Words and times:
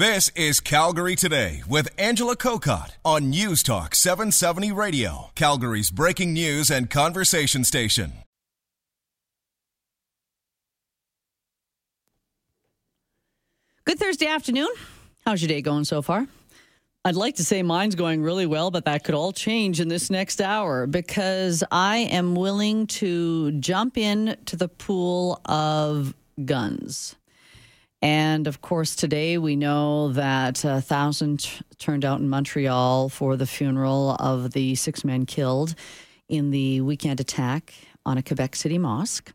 This 0.00 0.30
is 0.34 0.60
Calgary 0.60 1.14
Today 1.14 1.62
with 1.68 1.90
Angela 1.98 2.34
Kokott 2.34 2.92
on 3.04 3.28
News 3.28 3.62
Talk 3.62 3.94
770 3.94 4.72
Radio, 4.72 5.30
Calgary's 5.34 5.90
breaking 5.90 6.32
news 6.32 6.70
and 6.70 6.88
conversation 6.88 7.64
station. 7.64 8.14
Good 13.84 13.98
Thursday 13.98 14.26
afternoon. 14.26 14.70
How's 15.26 15.42
your 15.42 15.48
day 15.48 15.60
going 15.60 15.84
so 15.84 16.00
far? 16.00 16.26
I'd 17.04 17.14
like 17.14 17.34
to 17.34 17.44
say 17.44 17.62
mine's 17.62 17.94
going 17.94 18.22
really 18.22 18.46
well, 18.46 18.70
but 18.70 18.86
that 18.86 19.04
could 19.04 19.14
all 19.14 19.34
change 19.34 19.82
in 19.82 19.88
this 19.88 20.08
next 20.08 20.40
hour 20.40 20.86
because 20.86 21.62
I 21.70 22.08
am 22.10 22.34
willing 22.34 22.86
to 22.86 23.52
jump 23.52 23.98
in 23.98 24.38
to 24.46 24.56
the 24.56 24.68
pool 24.68 25.42
of 25.44 26.14
guns. 26.46 27.16
And 28.02 28.46
of 28.46 28.62
course, 28.62 28.96
today 28.96 29.36
we 29.36 29.56
know 29.56 30.12
that 30.12 30.64
a 30.64 30.80
thousand 30.80 31.62
turned 31.78 32.04
out 32.04 32.20
in 32.20 32.28
Montreal 32.28 33.10
for 33.10 33.36
the 33.36 33.46
funeral 33.46 34.16
of 34.18 34.52
the 34.52 34.74
six 34.74 35.04
men 35.04 35.26
killed 35.26 35.74
in 36.28 36.50
the 36.50 36.80
weekend 36.80 37.20
attack 37.20 37.74
on 38.06 38.16
a 38.16 38.22
Quebec 38.22 38.56
City 38.56 38.78
mosque. 38.78 39.32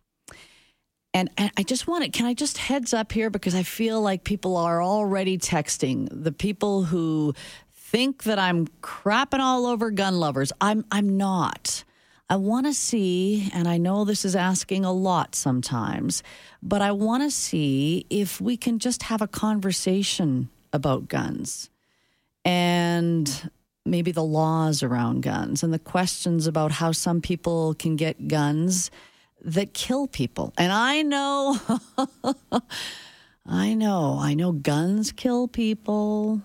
And 1.13 1.29
I 1.37 1.63
just 1.63 1.87
want 1.87 2.03
to, 2.03 2.09
can 2.09 2.25
I 2.25 2.33
just 2.33 2.57
heads 2.57 2.93
up 2.93 3.13
here 3.13 3.29
because 3.29 3.55
I 3.55 3.63
feel 3.63 4.01
like 4.01 4.25
people 4.25 4.57
are 4.57 4.83
already 4.83 5.37
texting 5.37 6.09
the 6.11 6.33
people 6.33 6.83
who 6.83 7.33
think 7.71 8.23
that 8.23 8.37
I'm 8.37 8.67
crapping 8.81 9.39
all 9.39 9.65
over 9.65 9.91
gun 9.91 10.19
lovers. 10.19 10.51
I'm, 10.59 10.83
I'm 10.91 11.15
not. 11.15 11.85
I 12.27 12.37
want 12.37 12.65
to 12.65 12.73
see, 12.73 13.51
and 13.53 13.67
I 13.67 13.77
know 13.77 14.03
this 14.03 14.25
is 14.25 14.35
asking 14.35 14.83
a 14.83 14.91
lot 14.91 15.35
sometimes, 15.35 16.23
but 16.63 16.81
I 16.81 16.91
want 16.91 17.21
to 17.21 17.29
see 17.29 18.07
if 18.09 18.41
we 18.41 18.57
can 18.57 18.79
just 18.79 19.03
have 19.03 19.21
a 19.21 19.27
conversation 19.27 20.49
about 20.73 21.07
guns 21.07 21.69
and 22.43 23.49
maybe 23.85 24.11
the 24.11 24.23
laws 24.23 24.81
around 24.81 25.21
guns 25.21 25.61
and 25.61 25.71
the 25.71 25.79
questions 25.79 26.47
about 26.47 26.71
how 26.71 26.91
some 26.91 27.21
people 27.21 27.75
can 27.75 27.95
get 27.95 28.27
guns 28.27 28.89
that 29.43 29.73
kill 29.73 30.07
people. 30.07 30.51
And 30.57 30.71
I 30.71 31.03
know, 31.03 31.59
I 33.45 33.75
know, 33.75 34.17
I 34.19 34.33
know 34.33 34.51
guns 34.51 35.11
kill 35.11 35.47
people. 35.47 36.41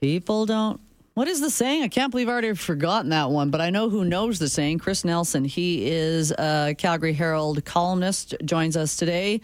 People 0.00 0.46
don't. 0.46 0.80
What 1.16 1.28
is 1.28 1.40
the 1.40 1.48
saying? 1.48 1.82
I 1.82 1.88
can't 1.88 2.10
believe 2.10 2.28
I 2.28 2.32
already 2.32 2.52
forgotten 2.52 3.08
that 3.08 3.30
one, 3.30 3.48
but 3.48 3.62
I 3.62 3.70
know 3.70 3.88
who 3.88 4.04
knows 4.04 4.38
the 4.38 4.50
saying. 4.50 4.80
Chris 4.80 5.02
Nelson. 5.02 5.46
He 5.46 5.90
is 5.90 6.30
a 6.32 6.74
Calgary 6.76 7.14
Herald 7.14 7.64
columnist, 7.64 8.34
joins 8.44 8.76
us 8.76 8.96
today. 8.96 9.40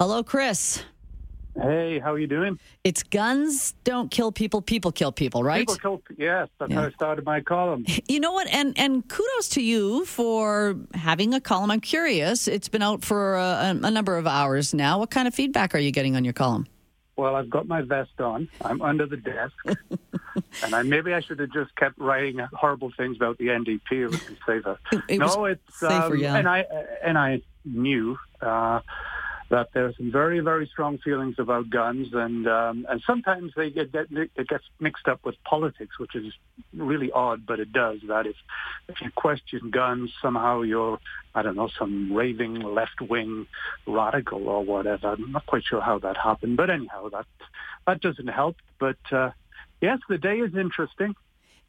Hello, 0.00 0.22
Chris. 0.22 0.82
Hey, 1.54 1.98
how 1.98 2.14
are 2.14 2.18
you 2.18 2.26
doing? 2.26 2.58
It's 2.82 3.02
guns 3.02 3.74
don't 3.84 4.10
kill 4.10 4.32
people, 4.32 4.62
people 4.62 4.90
kill 4.90 5.12
people, 5.12 5.44
right? 5.44 5.68
People 5.68 5.74
kill, 5.74 6.02
yes, 6.16 6.48
that's 6.58 6.70
yeah. 6.70 6.80
how 6.80 6.86
I 6.86 6.90
started 6.92 7.26
my 7.26 7.42
column. 7.42 7.84
You 8.08 8.18
know 8.18 8.32
what? 8.32 8.46
And 8.48 8.72
and 8.78 9.06
kudos 9.06 9.50
to 9.50 9.62
you 9.62 10.06
for 10.06 10.76
having 10.94 11.34
a 11.34 11.42
column. 11.42 11.70
I'm 11.70 11.80
curious. 11.80 12.48
It's 12.48 12.70
been 12.70 12.80
out 12.80 13.04
for 13.04 13.36
a, 13.36 13.78
a 13.82 13.90
number 13.90 14.16
of 14.16 14.26
hours 14.26 14.72
now. 14.72 14.98
What 14.98 15.10
kind 15.10 15.28
of 15.28 15.34
feedback 15.34 15.74
are 15.74 15.78
you 15.78 15.90
getting 15.90 16.16
on 16.16 16.24
your 16.24 16.32
column? 16.32 16.66
Well, 17.16 17.34
I've 17.34 17.48
got 17.48 17.66
my 17.66 17.80
vest 17.80 18.20
on. 18.20 18.48
I'm 18.62 18.82
under 18.82 19.06
the 19.06 19.16
desk, 19.16 19.54
and 20.62 20.74
I 20.74 20.82
maybe 20.82 21.12
I 21.12 21.20
should 21.20 21.38
have 21.40 21.52
just 21.52 21.74
kept 21.76 21.98
writing 21.98 22.38
horrible 22.52 22.92
things 22.96 23.16
about 23.16 23.38
the 23.38 23.48
NDP. 23.48 23.80
It 23.90 24.06
would 24.08 24.26
be 24.26 24.38
safer. 24.46 24.78
It 25.08 25.18
no, 25.18 25.44
it's 25.44 25.78
safer, 25.78 26.14
um, 26.14 26.18
yeah. 26.18 26.36
and 26.36 26.48
I 26.48 26.64
and 27.02 27.18
I 27.18 27.42
knew 27.64 28.18
uh, 28.40 28.80
that 29.48 29.68
there's 29.72 29.96
some 29.96 30.10
very, 30.10 30.40
very 30.40 30.66
strong 30.66 30.98
feelings 30.98 31.36
about 31.38 31.70
guns, 31.70 32.08
and 32.12 32.48
um, 32.48 32.86
and 32.88 33.00
sometimes 33.06 33.52
they 33.56 33.70
get, 33.70 33.92
get 33.92 34.06
it 34.10 34.48
gets 34.48 34.64
mixed 34.80 35.06
up 35.06 35.24
with 35.24 35.36
politics, 35.44 35.98
which 35.98 36.16
is 36.16 36.32
really 36.74 37.12
odd, 37.12 37.46
but 37.46 37.60
it 37.60 37.72
does. 37.72 38.00
That 38.08 38.26
if 38.26 38.36
if 38.88 39.00
you 39.00 39.10
question 39.14 39.70
guns, 39.70 40.12
somehow 40.20 40.62
you're 40.62 40.98
I 41.34 41.42
don't 41.42 41.56
know 41.56 41.68
some 41.78 42.12
raving 42.12 42.54
left 42.60 43.00
wing 43.00 43.46
radical 43.86 44.48
or 44.48 44.64
whatever. 44.64 45.08
I'm 45.08 45.30
not 45.32 45.46
quite 45.46 45.64
sure 45.64 45.80
how 45.80 45.98
that 46.00 46.16
happened, 46.16 46.56
but 46.56 46.70
anyhow, 46.70 47.08
that 47.10 47.26
that 47.86 48.00
doesn't 48.00 48.28
help. 48.28 48.56
But 48.80 48.98
uh, 49.12 49.30
yes, 49.80 49.98
the 50.08 50.18
day 50.18 50.38
is 50.38 50.54
interesting. 50.54 51.14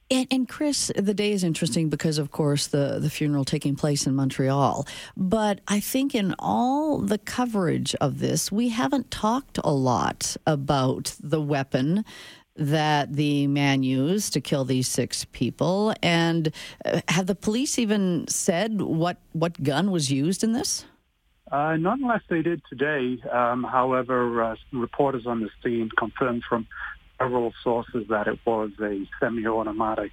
And, 0.09 0.25
and, 0.31 0.47
Chris, 0.47 0.89
the 0.95 1.13
day 1.13 1.33
is 1.33 1.43
interesting 1.43 1.89
because, 1.89 2.17
of 2.17 2.31
course, 2.31 2.67
the, 2.67 2.97
the 2.99 3.09
funeral 3.09 3.43
taking 3.43 3.75
place 3.75 4.07
in 4.07 4.15
Montreal. 4.15 4.87
But 5.17 5.59
I 5.67 5.81
think 5.81 6.15
in 6.15 6.33
all 6.39 6.99
the 6.99 7.17
coverage 7.17 7.93
of 7.95 8.19
this, 8.19 8.49
we 8.49 8.69
haven't 8.69 9.11
talked 9.11 9.59
a 9.65 9.73
lot 9.73 10.37
about 10.45 11.13
the 11.19 11.41
weapon 11.41 12.05
that 12.55 13.13
the 13.13 13.47
man 13.47 13.83
used 13.83 14.31
to 14.33 14.41
kill 14.41 14.63
these 14.63 14.87
six 14.87 15.25
people. 15.25 15.93
And 16.01 16.53
uh, 16.85 17.01
have 17.09 17.27
the 17.27 17.35
police 17.35 17.77
even 17.77 18.27
said 18.29 18.81
what, 18.81 19.17
what 19.33 19.61
gun 19.61 19.91
was 19.91 20.09
used 20.09 20.41
in 20.41 20.53
this? 20.53 20.85
Uh, 21.51 21.75
not 21.75 21.99
unless 21.99 22.23
they 22.29 22.41
did 22.41 22.61
today. 22.69 23.21
Um, 23.31 23.63
however, 23.63 24.43
uh, 24.43 24.55
reporters 24.71 25.25
on 25.25 25.41
the 25.41 25.49
scene 25.63 25.89
confirmed 25.97 26.43
from 26.47 26.67
several 27.19 27.53
sources 27.63 28.07
that 28.09 28.27
it 28.27 28.39
was 28.45 28.71
a 28.81 29.07
semi-automatic 29.19 30.11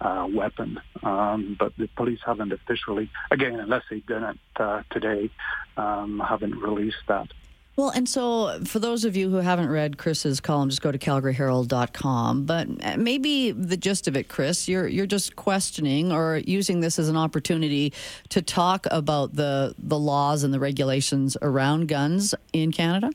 uh, 0.00 0.26
weapon, 0.32 0.80
um, 1.02 1.56
but 1.58 1.72
the 1.76 1.88
police 1.96 2.20
haven't 2.24 2.52
officially, 2.52 3.10
again, 3.30 3.60
unless 3.60 3.84
they've 3.90 4.06
done 4.06 4.24
it 4.24 4.38
uh, 4.56 4.82
today, 4.90 5.30
um, 5.76 6.20
haven't 6.20 6.56
released 6.56 7.02
that. 7.08 7.28
Well, 7.74 7.88
and 7.88 8.06
so 8.06 8.60
for 8.64 8.78
those 8.78 9.06
of 9.06 9.16
you 9.16 9.30
who 9.30 9.36
haven't 9.36 9.70
read 9.70 9.96
Chris's 9.96 10.40
column, 10.40 10.68
just 10.68 10.82
go 10.82 10.92
to 10.92 10.98
calgaryherald.com. 10.98 12.44
But 12.44 12.98
maybe 12.98 13.50
the 13.50 13.78
gist 13.78 14.06
of 14.08 14.16
it, 14.16 14.28
Chris, 14.28 14.68
you're 14.68 14.86
you're 14.86 15.06
just 15.06 15.36
questioning 15.36 16.12
or 16.12 16.42
using 16.44 16.80
this 16.80 16.98
as 16.98 17.08
an 17.08 17.16
opportunity 17.16 17.94
to 18.28 18.42
talk 18.42 18.86
about 18.90 19.36
the 19.36 19.74
the 19.78 19.98
laws 19.98 20.44
and 20.44 20.52
the 20.52 20.60
regulations 20.60 21.34
around 21.40 21.88
guns 21.88 22.34
in 22.52 22.72
Canada. 22.72 23.10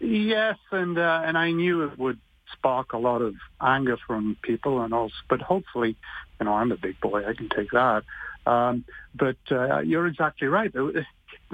Yes, 0.00 0.56
and 0.70 0.98
uh, 0.98 1.22
and 1.24 1.36
I 1.36 1.50
knew 1.50 1.82
it 1.82 1.98
would 1.98 2.18
spark 2.52 2.92
a 2.92 2.98
lot 2.98 3.20
of 3.20 3.34
anger 3.60 3.96
from 4.06 4.36
people, 4.42 4.80
and 4.80 4.94
also, 4.94 5.14
but 5.28 5.40
hopefully, 5.40 5.96
you 6.40 6.46
know, 6.46 6.54
I'm 6.54 6.72
a 6.72 6.76
big 6.76 7.00
boy, 7.00 7.26
I 7.26 7.34
can 7.34 7.48
take 7.48 7.70
that. 7.72 8.04
Um, 8.46 8.84
but 9.14 9.36
uh, 9.50 9.80
you're 9.80 10.06
exactly 10.06 10.48
right. 10.48 10.72
The, 10.72 11.04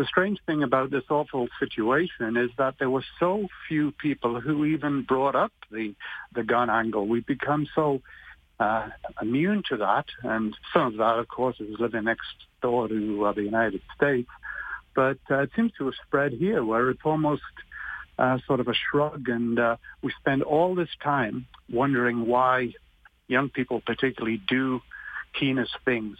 strange 0.06 0.38
thing 0.44 0.62
about 0.62 0.90
this 0.90 1.04
awful 1.08 1.48
situation 1.58 2.36
is 2.36 2.50
that 2.58 2.74
there 2.78 2.90
were 2.90 3.04
so 3.20 3.48
few 3.68 3.92
people 3.92 4.40
who 4.40 4.64
even 4.64 5.02
brought 5.02 5.34
up 5.34 5.52
the 5.70 5.94
the 6.34 6.42
gun 6.42 6.68
angle. 6.68 7.06
We've 7.06 7.26
become 7.26 7.66
so 7.74 8.02
uh, 8.60 8.88
immune 9.20 9.62
to 9.70 9.76
that, 9.78 10.06
and 10.22 10.56
some 10.72 10.86
of 10.86 10.96
that, 10.96 11.18
of 11.18 11.28
course, 11.28 11.60
is 11.60 11.78
living 11.78 12.04
next 12.04 12.26
door 12.60 12.88
to 12.88 13.24
uh, 13.24 13.32
the 13.32 13.42
United 13.42 13.82
States. 13.96 14.28
But 14.94 15.18
uh, 15.30 15.42
it 15.42 15.50
seems 15.56 15.72
to 15.78 15.86
have 15.86 15.94
spread 16.06 16.32
here, 16.32 16.64
where 16.64 16.90
it's 16.90 17.00
almost 17.04 17.42
uh, 18.18 18.38
sort 18.46 18.60
of 18.60 18.68
a 18.68 18.74
shrug, 18.74 19.28
and 19.28 19.58
uh, 19.58 19.76
we 20.02 20.12
spend 20.20 20.42
all 20.42 20.74
this 20.74 20.90
time 21.02 21.46
wondering 21.70 22.26
why 22.26 22.72
young 23.26 23.48
people 23.48 23.80
particularly 23.80 24.40
do 24.48 24.80
heinous 25.34 25.70
things, 25.84 26.16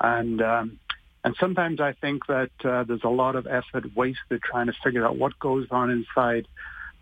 and 0.00 0.40
um, 0.40 0.78
and 1.24 1.34
sometimes 1.38 1.80
I 1.80 1.92
think 1.92 2.26
that 2.26 2.50
uh, 2.64 2.84
there's 2.84 3.04
a 3.04 3.08
lot 3.08 3.36
of 3.36 3.46
effort 3.46 3.84
wasted 3.94 4.42
trying 4.42 4.66
to 4.66 4.72
figure 4.84 5.06
out 5.06 5.16
what 5.16 5.38
goes 5.38 5.66
on 5.70 5.90
inside 5.90 6.46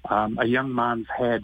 um, 0.08 0.38
a 0.40 0.46
young 0.46 0.74
man's 0.74 1.06
head, 1.14 1.42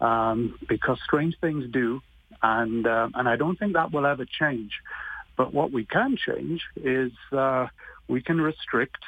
um, 0.00 0.58
because 0.68 0.98
strange 1.04 1.36
things 1.40 1.64
do, 1.70 2.00
and 2.42 2.86
uh, 2.86 3.08
and 3.14 3.28
I 3.28 3.36
don't 3.36 3.58
think 3.58 3.74
that 3.74 3.92
will 3.92 4.06
ever 4.06 4.24
change. 4.24 4.72
But 5.36 5.54
what 5.54 5.72
we 5.72 5.84
can 5.84 6.16
change 6.16 6.62
is 6.76 7.12
uh, 7.32 7.68
we 8.08 8.20
can 8.22 8.40
restrict 8.40 8.98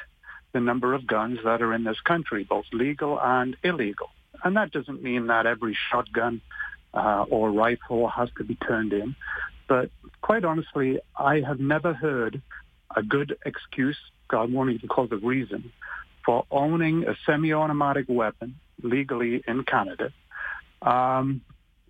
the 0.53 0.59
number 0.59 0.93
of 0.93 1.05
guns 1.05 1.39
that 1.43 1.61
are 1.61 1.73
in 1.73 1.83
this 1.83 1.99
country, 2.01 2.43
both 2.43 2.65
legal 2.71 3.19
and 3.21 3.57
illegal. 3.63 4.09
And 4.43 4.55
that 4.55 4.71
doesn't 4.71 5.01
mean 5.01 5.27
that 5.27 5.45
every 5.45 5.77
shotgun 5.91 6.41
uh, 6.93 7.25
or 7.29 7.51
rifle 7.51 8.07
has 8.07 8.29
to 8.37 8.43
be 8.43 8.55
turned 8.55 8.93
in. 8.93 9.15
But 9.67 9.89
quite 10.21 10.45
honestly, 10.45 10.99
I 11.17 11.41
have 11.41 11.59
never 11.59 11.93
heard 11.93 12.41
a 12.95 13.01
good 13.01 13.37
excuse, 13.45 13.97
God 14.27 14.51
won't 14.51 14.69
even 14.71 14.87
call 14.87 15.07
a 15.11 15.17
reason, 15.17 15.71
for 16.25 16.45
owning 16.51 17.05
a 17.07 17.15
semi-automatic 17.25 18.05
weapon 18.07 18.55
legally 18.81 19.43
in 19.47 19.63
Canada, 19.63 20.11
um, 20.81 21.41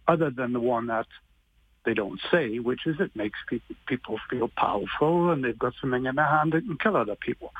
other 0.08 0.30
than 0.30 0.54
the 0.54 0.60
one 0.60 0.88
that 0.88 1.08
they 1.86 1.94
don't 1.94 2.20
say, 2.32 2.60
which 2.60 2.86
is 2.86 2.96
it 3.00 3.12
makes 3.16 3.38
people 3.88 4.20
feel 4.30 4.50
powerful 4.56 5.32
and 5.32 5.44
they've 5.44 5.60
got 5.60 5.74
something 5.82 6.06
in 6.06 6.16
their 6.16 6.26
hand 6.26 6.54
that 6.54 6.66
can 6.66 6.78
kill 6.78 6.96
other 6.96 7.16
people. 7.16 7.52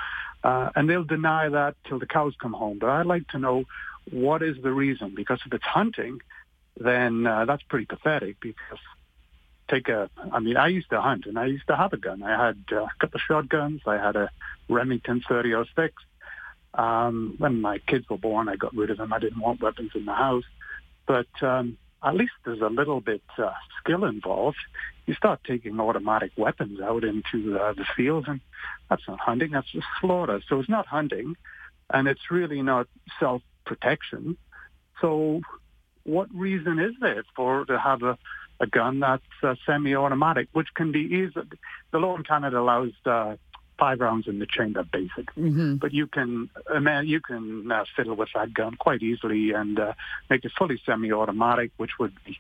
Uh, 0.44 0.70
and 0.76 0.90
they'll 0.90 1.06
deny 1.06 1.48
that 1.50 1.76
till 1.88 2.00
the 2.00 2.06
cows 2.06 2.34
come 2.40 2.54
home. 2.54 2.78
But 2.80 2.90
I'd 2.90 3.06
like 3.06 3.28
to 3.30 3.40
know 3.40 3.64
what 4.12 4.44
is 4.44 4.58
the 4.62 4.72
reason, 4.72 5.14
because 5.16 5.40
if 5.46 5.54
it's 5.54 5.64
hunting, 5.64 6.20
then 6.78 7.26
uh, 7.26 7.46
that's 7.46 7.64
pretty 7.64 7.86
pathetic 7.86 8.40
because 8.42 8.80
take 9.70 9.88
a, 9.88 10.10
I 10.32 10.40
mean, 10.40 10.58
I 10.58 10.68
used 10.68 10.90
to 10.90 11.02
hunt 11.02 11.26
and 11.26 11.38
I 11.40 11.46
used 11.46 11.68
to 11.68 11.76
have 11.76 11.94
a 11.94 11.98
gun. 11.98 12.24
I 12.24 12.46
had 12.46 12.58
uh, 12.72 12.84
a 12.84 12.92
couple 13.00 13.18
of 13.18 13.22
shotguns. 13.22 13.82
I 13.86 13.98
had 13.98 14.16
a 14.16 14.30
Remington 14.70 15.24
3006. 15.26 15.94
Um, 16.74 17.36
when 17.38 17.62
my 17.62 17.78
kids 17.78 18.10
were 18.10 18.18
born, 18.18 18.50
I 18.50 18.56
got 18.56 18.76
rid 18.76 18.90
of 18.90 18.98
them. 18.98 19.14
I 19.14 19.20
didn't 19.20 19.40
want 19.40 19.62
weapons 19.62 19.92
in 19.96 20.06
the 20.06 20.14
house. 20.14 20.46
But 21.06 21.28
um, 21.42 21.78
at 22.04 22.16
least 22.16 22.34
there's 22.46 22.62
a 22.62 22.68
little 22.68 23.00
bit 23.00 23.24
uh, 23.38 23.52
skill 23.80 24.06
involved. 24.06 24.58
You 25.06 25.14
start 25.14 25.42
taking 25.46 25.80
automatic 25.80 26.32
weapons 26.38 26.80
out 26.80 27.04
into 27.04 27.58
uh, 27.58 27.74
the 27.74 27.86
fields, 27.96 28.28
and 28.30 28.40
that's 28.90 29.04
not 29.08 29.20
hunting, 29.20 29.52
that's 29.52 29.72
just 29.72 29.88
slaughter. 30.00 30.42
So 30.48 30.60
it's 30.60 30.70
not 30.70 30.88
hunting, 30.88 31.36
and 31.92 32.08
it's 32.08 32.32
really 32.32 32.62
not 32.62 32.88
self-protection. 33.20 34.38
So 35.02 35.42
what 36.04 36.34
reason 36.34 36.80
is 36.80 36.94
there 37.02 37.24
for 37.36 37.66
to 37.66 37.80
have 37.80 38.04
a, 38.04 38.18
a 38.60 38.68
gun 38.68 39.00
that's 39.00 39.24
uh, 39.42 39.56
semi-automatic, 39.66 40.48
which 40.54 40.74
can 40.74 40.92
be 40.92 41.02
easy? 41.02 41.48
The 41.92 41.98
law 41.98 42.16
in 42.16 42.24
Canada 42.24 42.60
allows 42.60 42.92
uh, 43.06 43.36
five 43.80 44.00
rounds 44.00 44.28
in 44.28 44.40
the 44.40 44.46
chamber, 44.46 44.84
basic. 44.84 45.34
Mm-hmm. 45.36 45.76
But 45.76 45.94
you 45.94 46.08
can, 46.08 46.50
man, 46.80 47.08
you 47.08 47.20
can 47.20 47.72
uh, 47.72 47.86
fiddle 47.96 48.16
with 48.16 48.30
that 48.36 48.54
gun 48.54 48.76
quite 48.76 49.02
easily 49.02 49.52
and 49.52 49.80
uh, 49.80 49.94
make 50.30 50.46
it 50.46 50.52
fully 50.58 50.80
semi-automatic, 50.86 51.72
which 51.78 51.92
would 52.00 52.14
be 52.26 52.38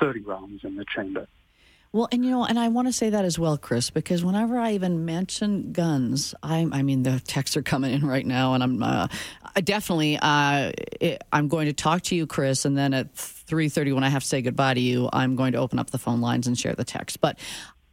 30 0.00 0.20
rounds 0.20 0.64
in 0.64 0.76
the 0.76 0.84
chamber. 0.84 1.26
Well, 1.94 2.08
and 2.10 2.24
you 2.24 2.32
know, 2.32 2.44
and 2.44 2.58
I 2.58 2.66
want 2.66 2.88
to 2.88 2.92
say 2.92 3.10
that 3.10 3.24
as 3.24 3.38
well, 3.38 3.56
Chris, 3.56 3.90
because 3.90 4.24
whenever 4.24 4.58
I 4.58 4.72
even 4.72 5.04
mention 5.04 5.70
guns, 5.70 6.34
I, 6.42 6.66
I 6.72 6.82
mean, 6.82 7.04
the 7.04 7.20
texts 7.20 7.56
are 7.56 7.62
coming 7.62 7.92
in 7.92 8.04
right 8.04 8.26
now, 8.26 8.54
and 8.54 8.64
I'm 8.64 8.82
uh, 8.82 9.06
definitely, 9.62 10.18
uh, 10.20 10.72
it, 11.00 11.22
I'm 11.32 11.46
going 11.46 11.66
to 11.66 11.72
talk 11.72 12.02
to 12.02 12.16
you, 12.16 12.26
Chris, 12.26 12.64
and 12.64 12.76
then 12.76 12.94
at 12.94 13.14
3:30 13.14 13.94
when 13.94 14.02
I 14.02 14.08
have 14.08 14.22
to 14.22 14.28
say 14.28 14.42
goodbye 14.42 14.74
to 14.74 14.80
you, 14.80 15.08
I'm 15.12 15.36
going 15.36 15.52
to 15.52 15.58
open 15.58 15.78
up 15.78 15.90
the 15.90 15.98
phone 15.98 16.20
lines 16.20 16.48
and 16.48 16.58
share 16.58 16.74
the 16.74 16.82
text. 16.82 17.20
But 17.20 17.38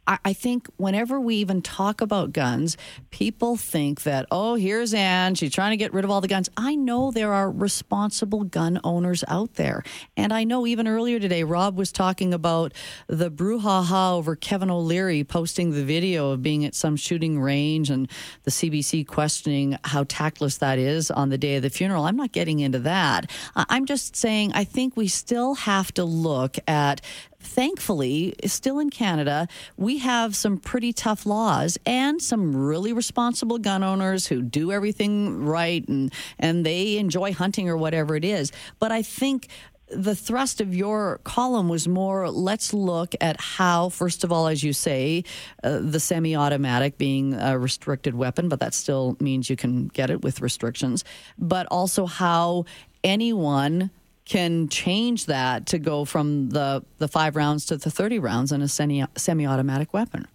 I 0.06 0.32
think 0.32 0.68
whenever 0.78 1.20
we 1.20 1.36
even 1.36 1.62
talk 1.62 2.00
about 2.00 2.32
guns, 2.32 2.76
people 3.10 3.56
think 3.56 4.02
that, 4.02 4.26
oh, 4.32 4.56
here's 4.56 4.92
Ann. 4.92 5.36
She's 5.36 5.52
trying 5.52 5.70
to 5.70 5.76
get 5.76 5.92
rid 5.92 6.04
of 6.04 6.10
all 6.10 6.20
the 6.20 6.28
guns. 6.28 6.50
I 6.56 6.74
know 6.74 7.12
there 7.12 7.32
are 7.32 7.50
responsible 7.50 8.42
gun 8.42 8.80
owners 8.82 9.22
out 9.28 9.54
there. 9.54 9.84
And 10.16 10.32
I 10.32 10.42
know 10.44 10.66
even 10.66 10.88
earlier 10.88 11.20
today, 11.20 11.44
Rob 11.44 11.76
was 11.76 11.92
talking 11.92 12.34
about 12.34 12.72
the 13.06 13.30
brouhaha 13.30 14.16
over 14.16 14.34
Kevin 14.34 14.70
O'Leary 14.70 15.22
posting 15.22 15.70
the 15.70 15.84
video 15.84 16.30
of 16.30 16.42
being 16.42 16.64
at 16.64 16.74
some 16.74 16.96
shooting 16.96 17.40
range 17.40 17.88
and 17.88 18.10
the 18.42 18.50
CBC 18.50 19.06
questioning 19.06 19.78
how 19.84 20.04
tactless 20.04 20.58
that 20.58 20.78
is 20.78 21.10
on 21.12 21.28
the 21.28 21.38
day 21.38 21.56
of 21.56 21.62
the 21.62 21.70
funeral. 21.70 22.04
I'm 22.04 22.16
not 22.16 22.32
getting 22.32 22.58
into 22.58 22.80
that. 22.80 23.30
I'm 23.54 23.86
just 23.86 24.16
saying 24.16 24.52
I 24.52 24.64
think 24.64 24.96
we 24.96 25.06
still 25.06 25.54
have 25.54 25.92
to 25.94 26.04
look 26.04 26.56
at 26.66 27.00
thankfully, 27.42 28.34
still 28.46 28.78
in 28.78 28.90
Canada, 28.90 29.48
we 29.76 29.98
have 29.98 30.34
some 30.36 30.58
pretty 30.58 30.92
tough 30.92 31.26
laws 31.26 31.78
and 31.84 32.20
some 32.22 32.54
really 32.54 32.92
responsible 32.92 33.58
gun 33.58 33.82
owners 33.82 34.26
who 34.26 34.42
do 34.42 34.72
everything 34.72 35.44
right 35.44 35.86
and, 35.88 36.12
and 36.38 36.64
they 36.64 36.98
enjoy 36.98 37.32
hunting 37.32 37.68
or 37.68 37.76
whatever 37.76 38.16
it 38.16 38.24
is. 38.24 38.52
But 38.78 38.92
I 38.92 39.02
think 39.02 39.48
the 39.94 40.14
thrust 40.14 40.60
of 40.60 40.74
your 40.74 41.20
column 41.24 41.68
was 41.68 41.86
more 41.86 42.30
let's 42.30 42.72
look 42.72 43.14
at 43.20 43.40
how, 43.40 43.88
first 43.90 44.24
of 44.24 44.32
all, 44.32 44.46
as 44.46 44.62
you 44.62 44.72
say, 44.72 45.24
uh, 45.62 45.78
the 45.80 46.00
semi 46.00 46.34
automatic 46.34 46.98
being 46.98 47.34
a 47.34 47.58
restricted 47.58 48.14
weapon, 48.14 48.48
but 48.48 48.60
that 48.60 48.74
still 48.74 49.16
means 49.20 49.50
you 49.50 49.56
can 49.56 49.88
get 49.88 50.10
it 50.10 50.22
with 50.22 50.40
restrictions, 50.40 51.04
but 51.38 51.66
also 51.70 52.06
how 52.06 52.64
anyone 53.04 53.90
can 54.24 54.68
change 54.68 55.26
that 55.26 55.66
to 55.66 55.78
go 55.78 56.04
from 56.04 56.50
the, 56.50 56.84
the 56.98 57.08
five 57.08 57.36
rounds 57.36 57.66
to 57.66 57.76
the 57.76 57.90
30 57.90 58.18
rounds 58.18 58.52
in 58.52 58.62
a 58.62 58.68
semi, 58.68 59.04
semi-automatic 59.16 59.92
weapon. 59.92 60.26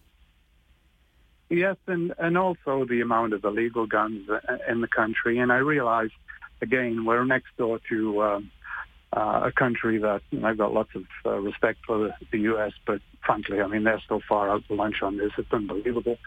Yes, 1.50 1.78
and, 1.88 2.14
and 2.20 2.38
also 2.38 2.86
the 2.86 3.00
amount 3.02 3.34
of 3.34 3.44
illegal 3.46 3.86
guns 3.86 4.30
in 4.68 4.82
the 4.82 4.88
country. 4.88 5.40
And 5.40 5.52
I 5.52 5.58
realize, 5.58 6.10
again, 6.62 7.06
we're 7.06 7.24
next 7.24 7.56
door 7.58 7.80
to 7.90 8.24
um, 8.24 8.52
uh, 9.14 9.44
a 9.46 9.52
country 9.54 9.98
that 10.00 10.22
know, 10.32 10.48
I've 10.48 10.58
got 10.58 10.74
lots 10.74 10.90
of 10.94 11.06
uh, 11.26 11.40
respect 11.40 11.80
for 11.86 12.00
the, 12.00 12.14
the, 12.32 12.40
U.S., 12.40 12.74
but 12.86 13.02
frankly, 13.26 13.62
I 13.62 13.68
mean, 13.68 13.86
they're 13.86 14.02
so 14.10 14.20
far 14.28 14.50
out 14.50 14.68
to 14.68 14.74
lunch 14.74 15.02
on 15.02 15.18
this. 15.18 15.32
It's 15.38 15.52
unbelievable. 15.54 16.18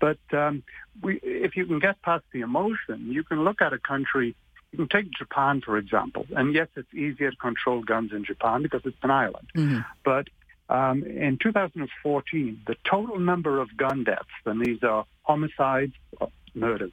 But 0.00 0.18
um, 0.32 0.64
we, 1.00 1.20
if 1.22 1.56
you 1.56 1.66
can 1.66 1.78
get 1.78 2.02
past 2.02 2.24
the 2.32 2.40
emotion, 2.40 3.06
you 3.12 3.22
can 3.22 3.44
look 3.44 3.62
at 3.62 3.72
a 3.72 3.78
country 3.78 4.34
you 4.74 4.86
can 4.86 5.02
take 5.02 5.12
Japan, 5.12 5.60
for 5.60 5.78
example, 5.78 6.26
and 6.36 6.52
yes, 6.52 6.66
it's 6.74 6.92
easier 6.92 7.30
to 7.30 7.36
control 7.36 7.82
guns 7.82 8.12
in 8.12 8.24
Japan 8.24 8.62
because 8.62 8.80
it's 8.84 8.96
an 9.02 9.10
island. 9.12 9.48
Mm-hmm. 9.56 9.80
But 10.04 10.26
um, 10.68 11.04
in 11.04 11.38
2014, 11.40 12.62
the 12.66 12.74
total 12.84 13.20
number 13.20 13.60
of 13.60 13.76
gun 13.76 14.02
deaths, 14.02 14.34
and 14.44 14.64
these 14.64 14.82
are 14.82 15.06
homicides, 15.22 15.92
uh, 16.20 16.26
murders, 16.54 16.90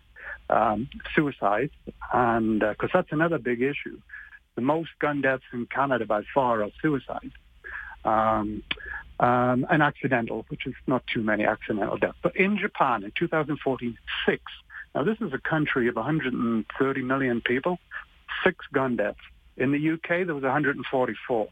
um, 0.51 0.89
suicides, 1.15 1.73
and 2.13 2.59
because 2.59 2.89
uh, 2.93 2.99
that's 2.99 3.11
another 3.11 3.39
big 3.39 3.63
issue. 3.63 3.99
The 4.53 4.61
most 4.61 4.91
gun 4.99 5.21
deaths 5.21 5.45
in 5.51 5.65
Canada 5.65 6.05
by 6.05 6.21
far 6.35 6.61
are 6.61 6.69
suicides. 6.81 7.33
Um, 8.05 8.63
um, 9.19 9.67
and 9.69 9.83
accidental, 9.83 10.45
which 10.49 10.65
is 10.65 10.73
not 10.87 11.05
too 11.05 11.21
many 11.21 11.45
accidental 11.45 11.95
deaths. 11.95 12.17
But 12.23 12.35
in 12.35 12.57
Japan 12.57 13.03
in 13.03 13.11
2014, 13.11 13.95
six 14.25 14.41
now, 14.93 15.03
this 15.03 15.17
is 15.21 15.33
a 15.33 15.39
country 15.39 15.87
of 15.87 15.95
130 15.95 17.01
million 17.01 17.41
people, 17.41 17.79
six 18.43 18.65
gun 18.73 18.97
deaths. 18.97 19.19
In 19.55 19.71
the 19.71 19.91
UK, 19.91 20.25
there 20.25 20.35
was 20.35 20.43
144. 20.43 21.47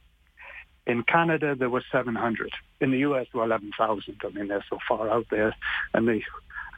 In 0.87 1.03
Canada, 1.03 1.55
there 1.55 1.69
were 1.69 1.83
700. 1.91 2.51
In 2.81 2.91
the 2.91 2.99
US, 2.99 3.27
there 3.31 3.39
were 3.39 3.45
11,000. 3.45 4.15
I 4.23 4.29
mean, 4.29 4.47
they're 4.47 4.65
so 4.69 4.79
far 4.87 5.09
out 5.09 5.27
there, 5.29 5.55
and 5.93 6.07
they 6.07 6.23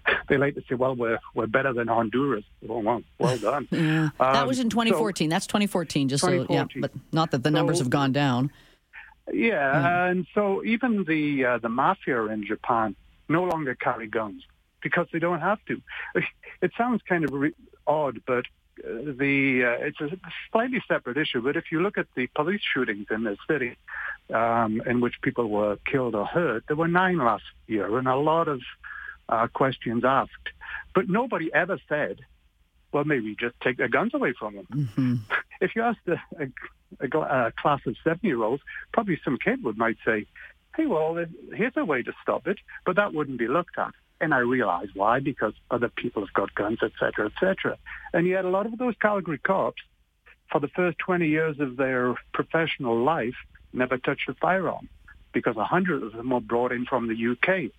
they 0.30 0.38
like 0.38 0.56
to 0.56 0.64
say, 0.68 0.76
"Well, 0.76 0.96
we're 0.96 1.20
we're 1.36 1.48
better 1.48 1.74
than 1.74 1.88
Honduras." 1.88 2.44
Well, 2.62 2.82
well, 2.82 3.04
well 3.20 3.38
done. 3.52 3.68
yeah. 3.72 4.10
Um, 4.20 4.34
that 4.34 4.48
was 4.48 4.60
in 4.60 4.70
2014. 4.70 5.30
So, 5.30 5.34
That's 5.34 5.48
2014. 5.48 6.10
Just 6.10 6.24
2014. 6.24 6.58
so 6.58 6.78
yeah, 6.78 6.82
but 6.82 6.92
not 7.14 7.32
that 7.32 7.44
the 7.44 7.52
numbers 7.52 7.78
so, 7.78 7.86
have 7.86 7.90
gone 7.92 8.12
down. 8.12 8.52
Yeah, 9.32 9.50
yeah, 9.54 10.06
and 10.08 10.28
so 10.34 10.64
even 10.66 11.06
the 11.06 11.46
uh, 11.46 11.58
the 11.60 11.70
mafia 11.70 12.26
in 12.26 12.46
Japan 12.46 12.96
no 13.30 13.44
longer 13.44 13.76
carry 13.76 14.08
guns 14.08 14.44
because 14.82 15.08
they 15.12 15.20
don't 15.20 15.42
have 15.42 15.60
to. 15.66 15.82
It 16.62 16.72
sounds 16.78 17.02
kind 17.10 17.24
of 17.24 17.34
re- 17.34 17.56
odd, 17.88 18.22
but 18.28 18.46
uh, 18.80 19.14
the 19.18 19.64
uh, 19.66 19.86
it's 19.86 20.00
a 20.00 20.10
slightly 20.52 20.82
separate 20.88 21.18
issue. 21.18 21.42
But 21.42 21.58
if 21.58 21.72
you 21.72 21.82
look 21.82 21.98
at 21.98 22.08
the 22.16 22.28
police 22.28 22.62
shootings 22.62 23.08
in 23.10 23.24
the 23.24 23.36
city, 23.50 23.78
um, 24.32 24.82
in 24.86 25.02
which 25.02 25.16
people 25.22 25.50
were 25.50 25.78
killed 25.86 26.16
or 26.16 26.26
hurt, 26.26 26.66
there 26.68 26.78
were 26.78 26.88
nine 26.88 27.18
last 27.18 27.44
year, 27.68 27.98
and 27.98 28.08
a 28.08 28.16
lot 28.16 28.48
of 28.48 28.62
uh, 29.30 29.48
questions 29.48 30.04
asked. 30.06 30.50
But 30.94 31.10
nobody 31.10 31.54
ever 31.54 31.80
said, 31.90 32.20
"Well, 32.92 33.04
maybe 33.06 33.36
just 33.36 33.60
take 33.62 33.78
their 33.78 33.90
guns 33.90 34.14
away 34.14 34.34
from 34.38 34.56
them." 34.56 34.68
Mm-hmm. 34.72 35.16
If 35.62 35.76
you 35.76 35.84
asked 35.84 36.08
a, 36.08 36.20
a, 36.40 37.48
a 37.48 37.52
class 37.52 37.82
of 37.86 37.96
seven-year-olds, 38.04 38.64
probably 38.94 39.20
some 39.24 39.38
kid 39.38 39.64
would 39.64 39.78
might 39.78 39.98
say, 40.04 40.26
"Hey, 40.76 40.88
well, 40.88 41.24
here's 41.54 41.78
a 41.78 41.86
way 41.86 42.02
to 42.02 42.14
stop 42.24 42.48
it," 42.48 42.58
but 42.84 42.96
that 42.96 43.14
wouldn't 43.14 43.38
be 43.38 43.48
looked 43.48 43.78
at. 43.78 43.94
And 44.22 44.34
I 44.34 44.40
realize 44.40 44.90
why, 44.94 45.20
because 45.20 45.54
other 45.72 45.90
people 45.90 46.24
have 46.24 46.34
got 46.34 46.54
guns, 46.54 46.80
et 46.84 46.92
cetera, 47.00 47.26
et 47.26 47.34
cetera. 47.40 47.78
And 48.14 48.28
yet 48.28 48.46
a 48.46 48.50
lot 48.50 48.68
of 48.68 48.78
those 48.78 48.94
Calgary 49.02 49.40
cops, 49.40 49.82
for 50.52 50.60
the 50.60 50.68
first 50.68 51.00
20 51.00 51.28
years 51.28 51.60
of 51.60 51.78
their 51.78 52.16
professional 52.34 53.04
life, 53.04 53.36
never 53.74 53.98
touched 53.98 54.30
a 54.30 54.34
firearm 54.36 54.90
because 55.34 55.58
a 55.58 55.64
hundred 55.64 56.04
of 56.04 56.14
them 56.14 56.30
were 56.30 56.42
brought 56.42 56.72
in 56.72 56.86
from 56.86 57.08
the 57.08 57.32
UK. 57.32 57.72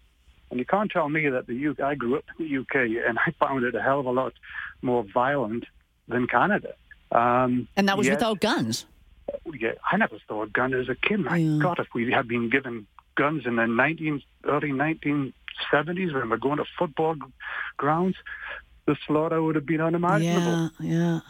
And 0.51 0.59
you 0.59 0.65
can't 0.67 0.91
tell 0.91 1.09
me 1.09 1.29
that 1.29 1.47
the 1.47 1.69
UK, 1.69 1.81
I 1.81 1.95
grew 1.95 2.17
up 2.17 2.25
in 2.39 2.47
the 2.47 2.59
UK 2.59 3.07
and 3.07 3.19
I 3.19 3.31
found 3.39 3.65
it 3.65 3.75
a 3.75 3.83
hell 3.83 4.01
of 4.01 4.07
a 4.07 4.11
lot 4.11 4.33
more 4.81 5.05
violent 5.15 5.65
than 6.09 6.27
Canada. 6.27 6.75
Um, 7.11 7.69
and 7.77 7.89
that 7.89 7.97
was 7.97 8.07
yet, 8.07 8.17
without 8.17 8.41
guns. 8.41 8.87
Yeah, 9.59 9.73
I 9.91 9.97
never 9.97 10.17
saw 10.27 10.43
a 10.43 10.47
gun 10.47 10.75
as 10.75 10.89
a 10.89 10.95
kid. 10.95 11.21
My 11.21 11.37
yeah. 11.37 11.63
God, 11.63 11.79
if 11.79 11.89
we 11.95 12.11
had 12.11 12.27
been 12.27 12.51
given 12.51 12.87
guns 13.17 13.47
in 13.47 13.57
the 13.57 13.67
19, 13.67 14.23
early 14.45 14.71
1970s 14.71 16.15
when 16.15 16.31
we're 16.31 16.37
going 16.37 16.59
to 16.59 16.65
football 16.79 17.17
grounds, 17.77 18.17
the 18.87 18.97
slaughter 19.07 19.43
would 19.43 19.55
have 19.55 19.67
been 19.67 19.81
unimaginable. 19.81 20.71
Yeah, 20.81 20.89
yeah. 20.89 21.21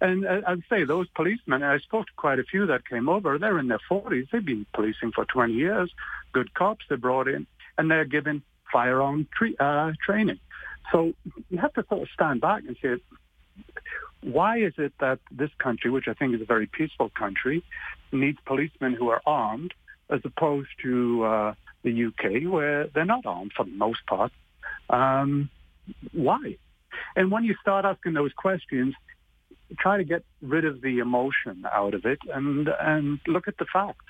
And 0.00 0.26
I'd 0.26 0.62
say 0.68 0.84
those 0.84 1.06
policemen, 1.14 1.62
I 1.62 1.78
spoke 1.78 2.06
to 2.06 2.12
quite 2.16 2.38
a 2.38 2.44
few 2.44 2.66
that 2.66 2.86
came 2.86 3.08
over, 3.08 3.38
they're 3.38 3.58
in 3.58 3.68
their 3.68 3.80
40s. 3.90 4.28
They've 4.30 4.44
been 4.44 4.66
policing 4.74 5.12
for 5.12 5.24
20 5.24 5.54
years. 5.54 5.90
Good 6.32 6.52
cops 6.54 6.84
they 6.90 6.96
brought 6.96 7.28
in, 7.28 7.46
and 7.78 7.90
they're 7.90 8.04
given 8.04 8.42
firearm 8.72 9.26
tre- 9.34 9.56
uh, 9.58 9.92
training. 10.04 10.40
So 10.92 11.14
you 11.48 11.58
have 11.58 11.72
to 11.74 11.84
sort 11.88 12.02
of 12.02 12.08
stand 12.12 12.40
back 12.40 12.64
and 12.66 12.76
say, 12.82 12.96
why 14.20 14.58
is 14.58 14.74
it 14.78 14.92
that 15.00 15.20
this 15.30 15.50
country, 15.58 15.90
which 15.90 16.08
I 16.08 16.14
think 16.14 16.34
is 16.34 16.40
a 16.40 16.46
very 16.46 16.66
peaceful 16.66 17.10
country, 17.10 17.62
needs 18.12 18.38
policemen 18.44 18.94
who 18.94 19.08
are 19.10 19.22
armed 19.26 19.72
as 20.14 20.20
opposed 20.24 20.68
to 20.82 21.24
uh, 21.24 21.54
the 21.82 22.06
UK, 22.06 22.50
where 22.50 22.86
they're 22.88 23.04
not 23.04 23.26
armed 23.26 23.52
for 23.56 23.64
the 23.64 23.72
most 23.72 24.06
part. 24.06 24.32
Um, 24.88 25.50
why? 26.12 26.56
And 27.16 27.30
when 27.30 27.44
you 27.44 27.54
start 27.60 27.84
asking 27.84 28.14
those 28.14 28.32
questions, 28.32 28.94
try 29.78 29.96
to 29.96 30.04
get 30.04 30.24
rid 30.40 30.64
of 30.64 30.80
the 30.80 30.98
emotion 30.98 31.64
out 31.70 31.94
of 31.94 32.04
it 32.04 32.18
and 32.32 32.68
and 32.80 33.18
look 33.26 33.48
at 33.48 33.58
the 33.58 33.66
facts. 33.72 34.04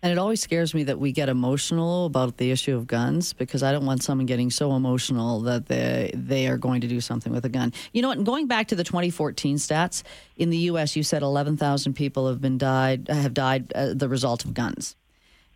And 0.00 0.12
it 0.12 0.18
always 0.18 0.40
scares 0.40 0.74
me 0.74 0.84
that 0.84 1.00
we 1.00 1.10
get 1.10 1.28
emotional 1.28 2.06
about 2.06 2.36
the 2.36 2.52
issue 2.52 2.76
of 2.76 2.86
guns 2.86 3.32
because 3.32 3.64
I 3.64 3.72
don't 3.72 3.84
want 3.84 4.04
someone 4.04 4.26
getting 4.26 4.48
so 4.50 4.74
emotional 4.74 5.40
that 5.40 5.66
they 5.66 6.12
they 6.14 6.46
are 6.46 6.56
going 6.56 6.80
to 6.82 6.86
do 6.86 7.00
something 7.00 7.32
with 7.32 7.44
a 7.44 7.48
gun. 7.48 7.72
You 7.92 8.02
know 8.02 8.08
what? 8.08 8.22
Going 8.22 8.46
back 8.46 8.68
to 8.68 8.76
the 8.76 8.84
2014 8.84 9.56
stats 9.56 10.04
in 10.36 10.50
the 10.50 10.58
U.S., 10.70 10.94
you 10.94 11.02
said 11.02 11.22
11,000 11.22 11.94
people 11.94 12.28
have 12.28 12.40
been 12.40 12.58
died 12.58 13.08
have 13.08 13.34
died 13.34 13.72
as 13.72 13.96
the 13.96 14.08
result 14.08 14.44
of 14.44 14.54
guns. 14.54 14.94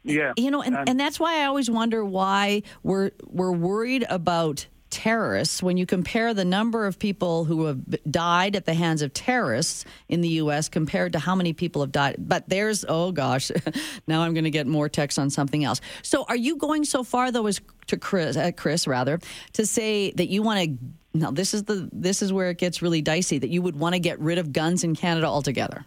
Yeah, 0.05 0.33
You 0.37 0.51
know, 0.51 0.63
and, 0.63 0.77
and- 0.77 0.89
and 0.89 1.01
that's 1.01 1.19
why 1.21 1.41
I 1.43 1.45
always 1.47 1.71
wonder 1.71 2.05
why 2.05 2.63
we're 2.83 3.11
we're 3.27 3.53
worried 3.53 4.05
about 4.09 4.67
terrorists. 4.91 5.63
When 5.63 5.79
you 5.79 5.87
compare 5.87 6.35
the 6.35 6.45
number 6.45 6.87
of 6.87 6.99
people 6.99 7.45
who 7.47 7.65
have 7.65 7.79
died 8.11 8.57
at 8.57 8.67
the 8.67 8.75
hands 8.75 9.01
of 9.01 9.15
terrorists 9.15 9.87
in 10.09 10.21
the 10.21 10.29
US 10.43 10.69
compared 10.69 11.13
to 11.15 11.19
how 11.19 11.35
many 11.35 11.55
people 11.55 11.81
have 11.81 11.93
died 11.93 12.17
but 12.19 12.47
there's 12.49 12.85
oh 12.87 13.11
gosh 13.11 13.51
now 14.07 14.21
I'm 14.23 14.35
going 14.35 14.45
to 14.45 14.51
get 14.51 14.67
more 14.67 14.91
text 14.91 15.19
on 15.19 15.31
something 15.31 15.65
else. 15.65 15.81
So 16.03 16.25
are 16.29 16.37
you 16.37 16.57
going 16.57 16.85
so 16.85 17.05
far 17.05 17.31
though 17.33 17.47
as 17.47 17.61
to 17.87 17.97
Chris 17.97 18.37
uh, 18.37 18.51
Chris 18.55 18.87
rather 18.87 19.19
to 19.55 19.65
say 19.65 20.11
that 20.13 20.29
you 20.29 20.43
want 20.43 20.61
to 20.63 21.19
now 21.19 21.31
this 21.31 21.55
is 21.55 21.63
the 21.65 21.89
this 21.91 22.21
is 22.21 22.31
where 22.31 22.51
it 22.51 22.59
gets 22.59 22.83
really 22.83 23.01
dicey 23.01 23.39
that 23.39 23.49
you 23.49 23.63
would 23.63 23.77
want 23.77 23.95
to 23.95 23.99
get 23.99 24.19
rid 24.21 24.37
of 24.37 24.53
guns 24.53 24.85
in 24.85 24.95
Canada 24.95 25.27
altogether 25.27 25.87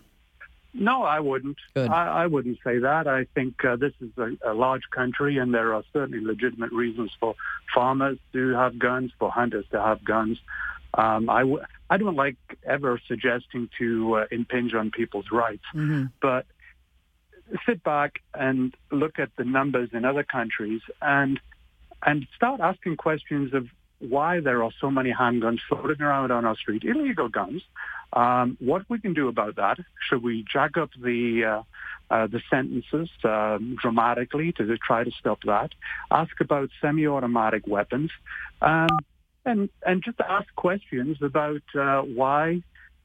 No, 0.77 1.03
I 1.03 1.19
wouldn't. 1.21 1.57
I, 1.91 2.23
I 2.23 2.27
wouldn't 2.27 2.59
say 2.63 2.79
that. 2.79 3.07
I 3.07 3.25
think 3.33 3.63
uh, 3.63 3.77
this 3.77 3.93
is 4.01 4.09
a, 4.17 4.51
a 4.51 4.53
large 4.53 4.83
country, 4.91 5.37
and 5.37 5.53
there 5.53 5.73
are 5.73 5.83
certainly 5.93 6.23
legitimate 6.23 6.71
reasons 6.73 7.11
for 7.19 7.35
farmers 7.73 8.17
to 8.33 8.49
have 8.55 8.77
guns, 8.77 9.11
for 9.17 9.31
hunters 9.31 9.65
to 9.71 9.81
have 9.81 10.03
guns. 10.03 10.37
Um, 10.93 11.29
I, 11.29 11.39
w- 11.41 11.63
I 11.89 11.97
don't 11.97 12.15
like 12.15 12.35
ever 12.65 12.99
suggesting 13.07 13.69
to 13.79 14.15
uh, 14.15 14.25
impinge 14.31 14.73
on 14.73 14.91
people's 14.91 15.31
rights, 15.31 15.63
but 16.21 16.45
sit 17.65 17.83
back 17.83 18.21
and 18.33 18.73
look 18.91 19.19
at 19.19 19.29
the 19.37 19.43
numbers 19.45 19.89
in 19.93 20.03
other 20.05 20.23
countries 20.23 20.81
and 21.01 21.39
and 22.05 22.27
start 22.35 22.59
asking 22.59 22.97
questions 22.97 23.53
of 23.53 23.67
why 23.99 24.39
there 24.39 24.63
are 24.63 24.71
so 24.79 24.91
many 24.91 25.11
handguns 25.11 25.59
floating 25.69 26.01
around 26.01 26.31
on 26.31 26.45
our 26.45 26.55
street, 26.55 26.83
illegal 26.83 27.29
guns. 27.29 27.61
Um, 28.13 28.57
what 28.59 28.83
we 28.89 28.99
can 28.99 29.13
do 29.13 29.27
about 29.27 29.55
that? 29.57 29.77
Should 30.07 30.23
we 30.23 30.45
jack 30.51 30.77
up 30.77 30.89
the 31.01 31.43
uh, 31.43 32.13
uh, 32.13 32.27
the 32.27 32.41
sentences 32.49 33.09
um, 33.23 33.77
dramatically 33.81 34.51
to 34.53 34.77
try 34.77 35.03
to 35.03 35.11
stop 35.11 35.39
that? 35.43 35.71
Ask 36.11 36.39
about 36.39 36.69
semi-automatic 36.81 37.67
weapons, 37.67 38.11
um, 38.61 38.87
and 39.45 39.69
and 39.85 40.03
just 40.03 40.19
ask 40.21 40.53
questions 40.55 41.17
about 41.21 41.63
uh, 41.77 42.01
why. 42.01 42.61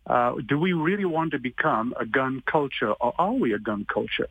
Uh, 0.06 0.34
do 0.48 0.58
we 0.58 0.72
really 0.72 1.04
want 1.04 1.30
to 1.30 1.38
become 1.38 1.94
a 2.00 2.06
gun 2.06 2.42
culture, 2.46 2.92
or 2.92 3.12
are 3.18 3.34
we 3.34 3.52
a 3.52 3.58
gun 3.58 3.86
culture? 3.92 4.28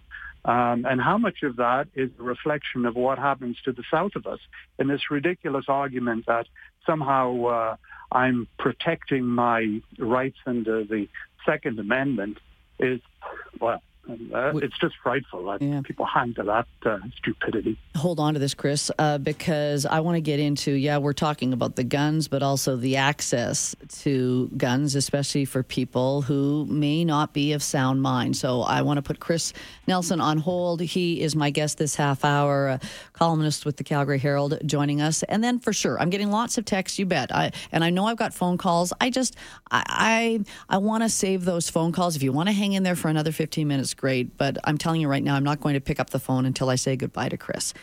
Um, 0.49 0.83
and 0.89 0.99
how 0.99 1.19
much 1.19 1.43
of 1.43 1.57
that 1.57 1.89
is 1.93 2.09
a 2.19 2.23
reflection 2.23 2.87
of 2.87 2.95
what 2.95 3.19
happens 3.19 3.57
to 3.65 3.71
the 3.71 3.83
south 3.91 4.13
of 4.15 4.25
us 4.25 4.39
in 4.79 4.87
this 4.87 5.11
ridiculous 5.11 5.65
argument 5.67 6.25
that 6.25 6.47
somehow 6.87 7.45
uh, 7.45 7.75
I'm 8.11 8.47
protecting 8.57 9.25
my 9.25 9.79
rights 9.99 10.39
under 10.47 10.83
the 10.83 11.07
Second 11.45 11.77
Amendment 11.77 12.39
is, 12.79 12.99
well, 13.59 13.83
uh, 14.33 14.51
We- 14.53 14.63
it's 14.63 14.77
just 14.79 14.95
frightful 15.03 15.45
that 15.45 15.61
Yeah. 15.61 15.81
people 15.83 16.05
hang 16.05 16.33
to 16.35 16.43
that 16.43 16.67
uh, 16.85 16.97
stupidity. 17.17 17.77
hold 17.95 18.19
on 18.19 18.33
to 18.33 18.39
this, 18.39 18.53
Chris, 18.53 18.89
uh, 18.97 19.17
because 19.17 19.85
I 19.85 19.99
want 19.99 20.15
to 20.15 20.21
get 20.21 20.39
into 20.39 20.71
yeah, 20.71 20.97
we're 20.97 21.13
talking 21.13 21.53
about 21.53 21.75
the 21.75 21.83
guns, 21.83 22.27
but 22.27 22.41
also 22.43 22.75
the 22.77 22.95
access 22.97 23.75
to 24.03 24.49
guns, 24.57 24.95
especially 24.95 25.45
for 25.45 25.63
people 25.63 26.21
who 26.21 26.65
may 26.69 27.03
not 27.03 27.33
be 27.33 27.53
of 27.53 27.61
sound 27.61 28.01
mind. 28.01 28.37
So 28.37 28.61
I 28.61 28.81
want 28.81 28.97
to 28.97 29.01
put 29.01 29.19
Chris 29.19 29.53
Nelson 29.87 30.21
on 30.21 30.37
hold. 30.37 30.81
He 30.81 31.21
is 31.21 31.35
my 31.35 31.49
guest 31.49 31.77
this 31.77 31.95
half 31.95 32.23
hour, 32.23 32.67
a 32.69 32.79
columnist 33.13 33.65
with 33.65 33.77
the 33.77 33.83
Calgary 33.83 34.19
Herald, 34.19 34.57
joining 34.65 35.01
us. 35.01 35.23
And 35.23 35.43
then 35.43 35.59
for 35.59 35.73
sure, 35.73 35.99
I'm 35.99 36.09
getting 36.09 36.31
lots 36.31 36.57
of 36.57 36.65
texts. 36.65 36.97
You 36.99 37.05
bet. 37.05 37.35
I 37.35 37.51
and 37.71 37.83
I 37.83 37.89
know 37.89 38.05
I've 38.05 38.17
got 38.17 38.33
phone 38.33 38.57
calls. 38.57 38.93
I 39.01 39.09
just 39.09 39.35
I 39.71 39.83
I, 40.69 40.75
I 40.75 40.77
want 40.77 41.03
to 41.03 41.09
save 41.09 41.45
those 41.45 41.69
phone 41.69 41.91
calls. 41.91 42.15
If 42.15 42.23
you 42.23 42.31
want 42.31 42.47
to 42.49 42.53
hang 42.53 42.73
in 42.73 42.83
there 42.83 42.95
for 42.95 43.09
another 43.09 43.31
15 43.31 43.67
minutes, 43.67 43.93
great. 43.99 44.37
But 44.37 44.57
I'm 44.63 44.77
telling 44.77 45.01
you 45.01 45.07
right 45.07 45.23
now, 45.23 45.35
I'm 45.35 45.43
not 45.43 45.59
going 45.59 45.73
to 45.73 45.81
pick 45.81 45.99
up 45.99 46.09
the 46.09 46.19
phone 46.19 46.45
until 46.45 46.69
I 46.69 46.75
say 46.75 46.95
goodbye 46.95 47.29
to 47.29 47.37
Chris. 47.37 47.73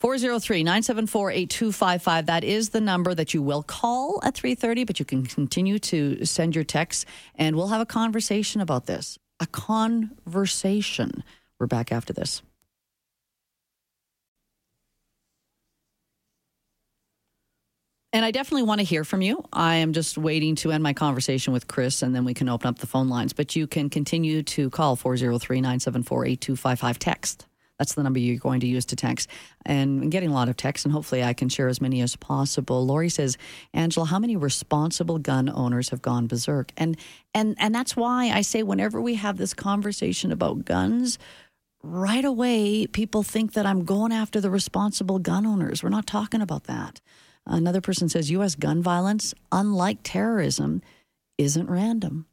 403 0.00 0.62
974 0.64 1.30
8255. 1.30 2.26
That 2.26 2.44
is 2.44 2.70
the 2.70 2.80
number 2.80 3.14
that 3.14 3.34
you 3.34 3.42
will 3.42 3.62
call 3.62 4.20
at 4.24 4.34
330, 4.34 4.84
but 4.84 4.98
you 4.98 5.04
can 5.04 5.24
continue 5.24 5.78
to 5.78 6.24
send 6.24 6.54
your 6.54 6.64
texts 6.64 7.04
and 7.36 7.56
we'll 7.56 7.68
have 7.68 7.80
a 7.80 7.86
conversation 7.86 8.60
about 8.60 8.86
this. 8.86 9.18
A 9.38 9.46
conversation. 9.46 11.22
We're 11.58 11.66
back 11.66 11.92
after 11.92 12.12
this. 12.12 12.42
And 18.16 18.24
I 18.24 18.30
definitely 18.30 18.62
want 18.62 18.78
to 18.78 18.84
hear 18.86 19.04
from 19.04 19.20
you. 19.20 19.44
I 19.52 19.74
am 19.74 19.92
just 19.92 20.16
waiting 20.16 20.54
to 20.56 20.72
end 20.72 20.82
my 20.82 20.94
conversation 20.94 21.52
with 21.52 21.68
Chris 21.68 22.00
and 22.00 22.14
then 22.14 22.24
we 22.24 22.32
can 22.32 22.48
open 22.48 22.66
up 22.66 22.78
the 22.78 22.86
phone 22.86 23.10
lines. 23.10 23.34
But 23.34 23.54
you 23.54 23.66
can 23.66 23.90
continue 23.90 24.42
to 24.42 24.70
call 24.70 24.96
403 24.96 25.60
974 25.60 26.24
8255 26.24 26.98
text. 26.98 27.46
That's 27.78 27.92
the 27.92 28.02
number 28.02 28.18
you're 28.18 28.38
going 28.38 28.60
to 28.60 28.66
use 28.66 28.86
to 28.86 28.96
text. 28.96 29.28
And 29.66 30.04
I'm 30.04 30.08
getting 30.08 30.30
a 30.30 30.32
lot 30.32 30.48
of 30.48 30.56
texts, 30.56 30.86
and 30.86 30.94
hopefully 30.94 31.22
I 31.22 31.34
can 31.34 31.50
share 31.50 31.68
as 31.68 31.82
many 31.82 32.00
as 32.00 32.16
possible. 32.16 32.86
Lori 32.86 33.10
says, 33.10 33.36
Angela, 33.74 34.06
how 34.06 34.18
many 34.18 34.34
responsible 34.34 35.18
gun 35.18 35.50
owners 35.50 35.90
have 35.90 36.00
gone 36.00 36.26
berserk? 36.26 36.72
And 36.78 36.96
and 37.34 37.54
and 37.58 37.74
that's 37.74 37.96
why 37.96 38.30
I 38.30 38.40
say 38.40 38.62
whenever 38.62 38.98
we 38.98 39.16
have 39.16 39.36
this 39.36 39.52
conversation 39.52 40.32
about 40.32 40.64
guns, 40.64 41.18
right 41.82 42.24
away 42.24 42.86
people 42.86 43.22
think 43.22 43.52
that 43.52 43.66
I'm 43.66 43.84
going 43.84 44.12
after 44.12 44.40
the 44.40 44.48
responsible 44.48 45.18
gun 45.18 45.44
owners. 45.44 45.82
We're 45.82 45.90
not 45.90 46.06
talking 46.06 46.40
about 46.40 46.64
that. 46.64 47.02
Another 47.46 47.80
person 47.80 48.08
says 48.08 48.30
U.S. 48.30 48.54
gun 48.54 48.82
violence, 48.82 49.34
unlike 49.52 49.98
terrorism, 50.02 50.82
isn't 51.38 51.68
random. 51.70 52.26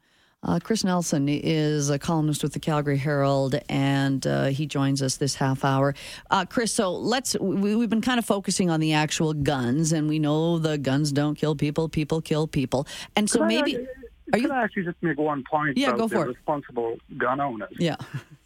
Uh, 0.46 0.60
Chris 0.62 0.84
Nelson 0.84 1.30
is 1.30 1.90
a 1.90 1.98
columnist 1.98 2.44
with 2.44 2.52
the 2.52 2.60
Calgary 2.60 2.98
Herald, 2.98 3.56
and 3.70 4.26
uh, 4.28 4.46
he 4.48 4.66
joins 4.66 5.02
us 5.02 5.16
this 5.16 5.36
half 5.36 5.64
hour. 5.64 5.96
Uh, 6.32 6.44
Chris, 6.46 6.74
so 6.74 6.92
let's. 6.94 7.38
We, 7.40 7.76
we've 7.76 7.90
been 7.90 8.02
kind 8.02 8.20
of 8.20 8.26
focusing 8.26 8.70
on 8.70 8.82
the 8.82 8.92
actual 8.94 9.34
guns, 9.34 9.94
and 9.94 10.10
we 10.10 10.20
know 10.20 10.58
the 10.60 10.78
guns 10.78 11.14
don't 11.14 11.36
kill 11.36 11.56
people; 11.56 11.88
people 11.88 12.20
kill 12.20 12.48
people. 12.48 12.86
And 13.16 13.30
so 13.30 13.40
Could 13.40 13.46
I- 13.46 13.48
maybe, 13.48 13.78
are 13.78 13.86
Could 14.34 14.42
you? 14.42 14.52
I 14.52 14.64
actually 14.64 14.84
just 14.84 14.98
make 15.02 15.18
one 15.18 15.46
point 15.50 15.78
Yeah, 15.78 15.90
about 15.90 15.98
go 16.00 16.08
the 16.10 16.16
for 16.16 16.26
it. 16.26 16.28
responsible 16.36 16.98
gun 17.18 17.40
owners? 17.40 17.72
Yeah, 17.80 17.96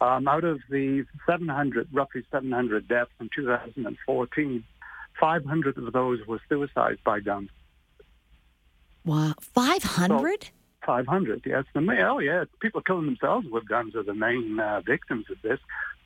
Um, 0.00 0.28
out 0.28 0.44
of 0.44 0.60
the 0.70 1.04
700, 1.26 1.88
roughly 1.92 2.22
700 2.30 2.86
deaths 2.86 3.10
in 3.18 3.28
2014, 3.34 4.62
500 5.20 5.78
of 5.78 5.92
those 5.92 6.18
were 6.26 6.40
suicides 6.48 7.00
by 7.04 7.20
guns. 7.20 7.50
wow, 9.04 9.34
five 9.40 9.82
hundred. 9.82 10.50
500, 10.86 11.42
yes. 11.44 11.64
The 11.74 11.80
oh, 12.08 12.18
yeah, 12.18 12.44
people 12.60 12.80
killing 12.80 13.04
themselves 13.04 13.46
with 13.50 13.68
guns 13.68 13.94
are 13.94 14.02
the 14.02 14.14
main 14.14 14.58
uh, 14.58 14.80
victims 14.80 15.26
of 15.30 15.36
this. 15.42 15.58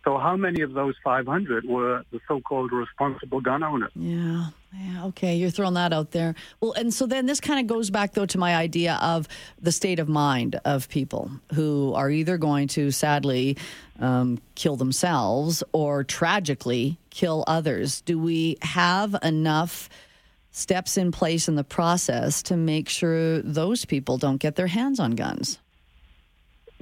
So 0.05 0.19
how 0.19 0.37
many 0.37 0.63
of 0.63 0.73
those 0.73 0.95
500 1.05 1.65
were 1.65 2.03
the 2.11 2.19
so-called 2.27 2.73
responsible 2.73 3.41
gun 3.41 3.63
owners? 3.63 3.93
Yeah. 3.95 4.47
Yeah. 4.73 5.05
Okay. 5.07 5.37
You're 5.37 5.51
throwing 5.51 5.75
that 5.75 5.93
out 5.93 6.11
there. 6.11 6.35
Well, 6.61 6.73
and 6.73 6.93
so 6.93 7.07
then 7.07 7.27
this 7.27 7.39
kind 7.41 7.61
of 7.61 7.69
goes 7.69 7.91
back, 7.91 8.15
though, 8.15 8.27
to 8.27 8.39
my 8.39 8.57
idea 8.57 8.99
of 9.01 9.29
the 9.61 9.71
state 9.71 10.01
of 10.01 10.09
mind 10.09 10.59
of 10.65 10.89
people 10.89 11.31
who 11.55 11.93
are 11.95 12.11
either 12.11 12.37
going 12.37 12.67
to 12.69 12.91
sadly 12.91 13.57
um, 14.03 14.39
kill 14.55 14.77
themselves 14.77 15.63
or 15.73 16.05
tragically 16.05 16.99
kill 17.11 17.45
others. 17.47 18.03
Do 18.03 18.19
we 18.19 18.59
have 18.63 19.17
enough 19.23 19.89
steps 20.51 20.99
in 20.99 21.13
place 21.13 21.49
in 21.49 21.55
the 21.55 21.65
process 21.65 22.43
to 22.43 22.57
make 22.57 22.89
sure 22.89 23.41
those 23.41 23.85
people 23.85 24.19
don't 24.19 24.39
get 24.39 24.57
their 24.57 24.67
hands 24.67 25.01
on 25.01 25.13
guns? 25.13 25.59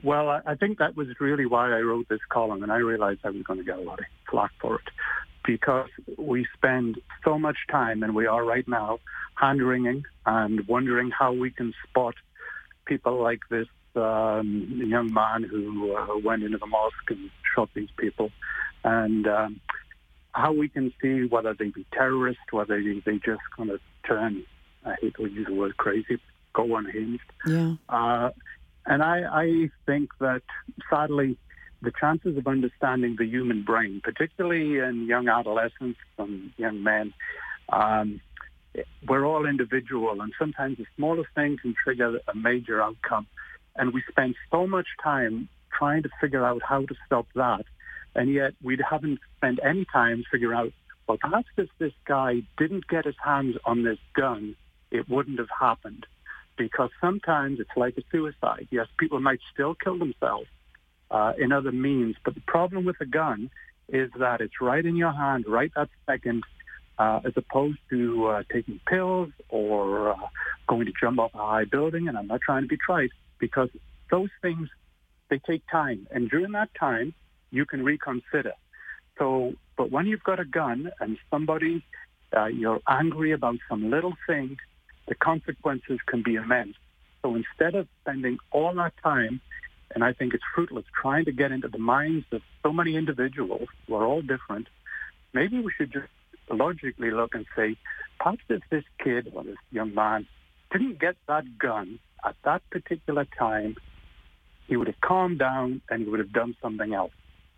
Well, 0.03 0.31
I, 0.31 0.55
think 0.55 0.79
that 0.79 0.97
was 0.97 1.09
really 1.21 1.45
why 1.45 1.71
I 1.77 1.81
wrote 1.81 2.09
this 2.09 2.21
column, 2.31 2.62
and 2.62 2.73
I 2.73 2.79
realized 2.79 3.21
I 3.23 3.31
was 3.31 3.43
going 3.43 3.59
to 3.59 3.65
get 3.65 3.77
a 3.77 3.83
lot 3.83 3.99
of 3.99 4.07
flack 4.31 4.50
for 4.59 4.77
it 4.77 4.89
because 5.45 5.91
we 6.17 6.47
spend 6.55 7.00
so 7.23 7.39
much 7.39 7.59
time, 7.71 8.03
and 8.03 8.15
we 8.15 8.27
are 8.27 8.43
right 8.43 8.67
now, 8.67 8.99
hand-wringing 9.35 10.05
and 10.25 10.67
wondering 10.67 11.11
how 11.11 11.33
we 11.35 11.50
can 11.50 11.75
spot 11.87 12.15
people 12.87 13.23
like 13.23 13.41
this 13.50 13.67
um, 13.97 14.69
young 14.87 15.13
man 15.13 15.43
who 15.43 15.95
uh, 15.97 16.19
went 16.23 16.43
into 16.43 16.59
the 16.59 16.67
mosque 16.67 17.11
and 17.11 17.31
shot 17.55 17.69
these 17.75 17.91
people, 17.97 18.31
and 18.85 19.27
um, 19.27 19.61
how 20.33 20.53
we 20.53 20.69
can 20.69 20.93
see 21.01 21.25
whether 21.25 21.55
they 21.55 21.69
be 21.69 21.87
terrorists, 21.93 22.43
whether 22.51 22.83
they, 22.83 23.01
they 23.05 23.19
just 23.19 23.43
kind 23.57 23.71
of 23.71 23.81
turn, 24.07 24.45
I 24.85 24.95
hate 25.01 25.15
to 25.17 25.27
use 25.27 25.47
the 25.47 25.55
word 25.55 25.77
crazy, 25.77 26.19
go 26.53 26.77
unhinged. 26.77 27.23
Yeah. 27.47 27.75
Uh, 27.89 28.31
and 28.87 29.03
I, 29.03 29.23
I 29.31 29.71
think 29.87 30.11
that 30.21 30.43
sadly, 30.89 31.37
the 31.83 31.93
chances 31.99 32.37
of 32.37 32.47
understanding 32.47 33.17
the 33.19 33.27
human 33.27 33.63
brain, 33.63 34.01
particularly 34.03 34.79
in 34.79 35.07
young 35.07 35.29
adolescents 35.29 35.99
and 36.19 36.53
young 36.57 36.83
men, 36.83 37.13
um, 37.71 38.21
we're 39.07 39.25
all 39.25 39.47
individual, 39.47 40.21
and 40.21 40.33
sometimes 40.39 40.79
the 40.79 40.87
smallest 40.97 41.31
thing 41.35 41.59
can 41.61 41.75
trigger 41.83 42.21
a 42.29 42.35
major 42.37 42.81
outcome. 42.81 43.27
And 43.77 43.93
we 43.93 44.03
spend 44.11 44.35
so 44.50 44.67
much 44.67 44.87
time 45.03 45.49
trying 45.77 46.03
to 46.03 46.11
figure 46.21 46.45
out 46.45 46.62
how 46.62 46.85
to 46.85 46.95
stop 47.07 47.27
that 47.35 47.65
And 48.15 48.33
yet 48.33 48.55
we 48.62 48.79
haven't 48.89 49.21
spent 49.37 49.61
any 49.65 49.85
time 49.85 50.25
figuring 50.31 50.59
out, 50.59 50.73
well, 51.07 51.19
perhaps 51.19 51.49
if 51.57 51.69
this 51.79 51.93
guy 52.07 52.43
didn't 52.59 52.87
get 52.89 53.05
his 53.05 53.15
hands 53.23 53.57
on 53.65 53.83
this 53.83 53.99
gun, 54.15 54.57
it 54.91 55.09
wouldn't 55.09 55.39
have 55.39 55.49
happened. 55.59 56.07
Because 56.57 56.91
sometimes 57.00 57.61
it's 57.61 57.77
like 57.77 57.97
a 57.97 58.03
suicide. 58.11 58.69
Yes, 58.71 58.87
people 58.99 59.21
might 59.21 59.41
still 59.53 59.75
kill 59.75 59.99
themselves 59.99 60.49
uh, 61.11 61.33
in 61.39 61.53
other 61.53 61.73
means, 61.73 62.17
but 62.25 62.35
the 62.35 62.43
problem 62.43 62.85
with 62.85 62.97
a 63.00 63.07
gun 63.07 63.50
is 63.89 64.11
that 64.19 64.41
it's 64.41 64.61
right 64.61 64.85
in 64.85 64.95
your 64.95 65.12
hand 65.12 65.45
right 65.49 65.73
that 65.75 65.89
second, 66.07 66.45
uh, 66.99 67.21
as 67.25 67.33
opposed 67.37 67.79
to 67.89 68.27
uh, 68.27 68.43
taking 68.53 68.79
pills 68.87 69.31
or 69.49 70.11
uh, 70.12 70.17
going 70.69 70.87
to 70.87 70.93
jump 71.00 71.19
off 71.19 71.35
a 71.35 71.39
high 71.39 71.65
building. 71.65 72.09
And 72.09 72.17
I'm 72.17 72.27
not 72.27 72.41
trying 72.41 72.62
to 72.62 72.69
be 72.69 72.77
trite 72.77 73.11
because 73.41 73.71
those 74.11 74.31
things, 74.43 74.69
they 75.31 75.39
take 75.39 75.63
time. 75.71 76.07
And 76.11 76.31
during 76.31 76.53
that 76.53 76.71
time, 76.79 77.15
you 77.51 77.65
can 77.65 77.85
reconsider. 77.85 78.53
So, 79.19 79.55
but 79.77 79.91
when 79.91 80.07
you've 80.07 80.23
got 80.23 80.41
a 80.41 80.45
gun 80.45 80.91
and 81.01 81.19
somebody, 81.31 81.85
uh, 82.37 82.47
you're 82.47 82.81
angry 82.89 83.33
about 83.33 83.57
some 83.69 83.91
little 83.91 84.15
thing, 84.27 84.57
the 85.09 85.15
consequences 85.15 85.99
can 86.07 86.23
be 86.23 86.35
immense. 86.35 86.77
So 87.23 87.35
instead 87.35 87.75
of 87.75 87.89
spending 88.03 88.39
all 88.51 88.75
that 88.77 88.95
time, 89.03 89.41
and 89.95 90.05
I 90.05 90.13
think 90.13 90.35
it's 90.35 90.45
fruitless, 90.55 90.85
trying 91.01 91.25
to 91.25 91.33
get 91.33 91.51
into 91.53 91.69
the 91.69 91.79
minds 91.79 92.27
of 92.33 92.43
so 92.63 92.73
many 92.73 92.97
individuals 92.97 93.69
who 93.87 93.95
are 93.97 94.07
all 94.07 94.23
different, 94.23 94.69
maybe 95.33 95.61
we 95.61 95.73
should 95.77 95.93
just 95.93 96.09
logically 96.49 97.11
look 97.11 97.35
and 97.35 97.45
say, 97.57 97.77
perhaps 98.19 98.43
if 98.49 98.63
this 98.71 98.85
kid 99.03 99.33
or 99.35 99.45
this 99.45 99.57
young 99.71 99.95
man 99.95 100.27
didn't 100.71 100.99
get 101.01 101.17
that 101.27 101.59
gun 101.59 101.99
at 102.25 102.37
that 102.45 102.62
particular 102.71 103.27
time, 103.39 103.77
he 104.67 104.77
would 104.77 104.87
have 104.87 105.00
calmed 105.00 105.39
down 105.39 105.83
and 105.91 106.05
he 106.05 106.09
would 106.09 106.21
have 106.21 106.33
done 106.33 106.55
something 106.62 106.95
else. 106.95 107.12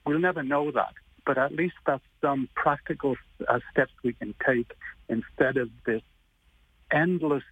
We'll 0.07 0.19
never 0.19 0.43
know 0.43 0.71
that, 0.73 0.95
but 1.27 1.39
at 1.39 1.53
least 1.53 1.75
that's 1.87 2.03
some 2.21 2.49
practical 2.55 3.17
uh, 3.49 3.61
steps 3.71 3.93
we 4.03 4.15
can 4.15 4.35
take 4.47 4.73
instead 5.09 5.57
of 5.57 5.69
this 5.87 6.03
endless 6.91 7.45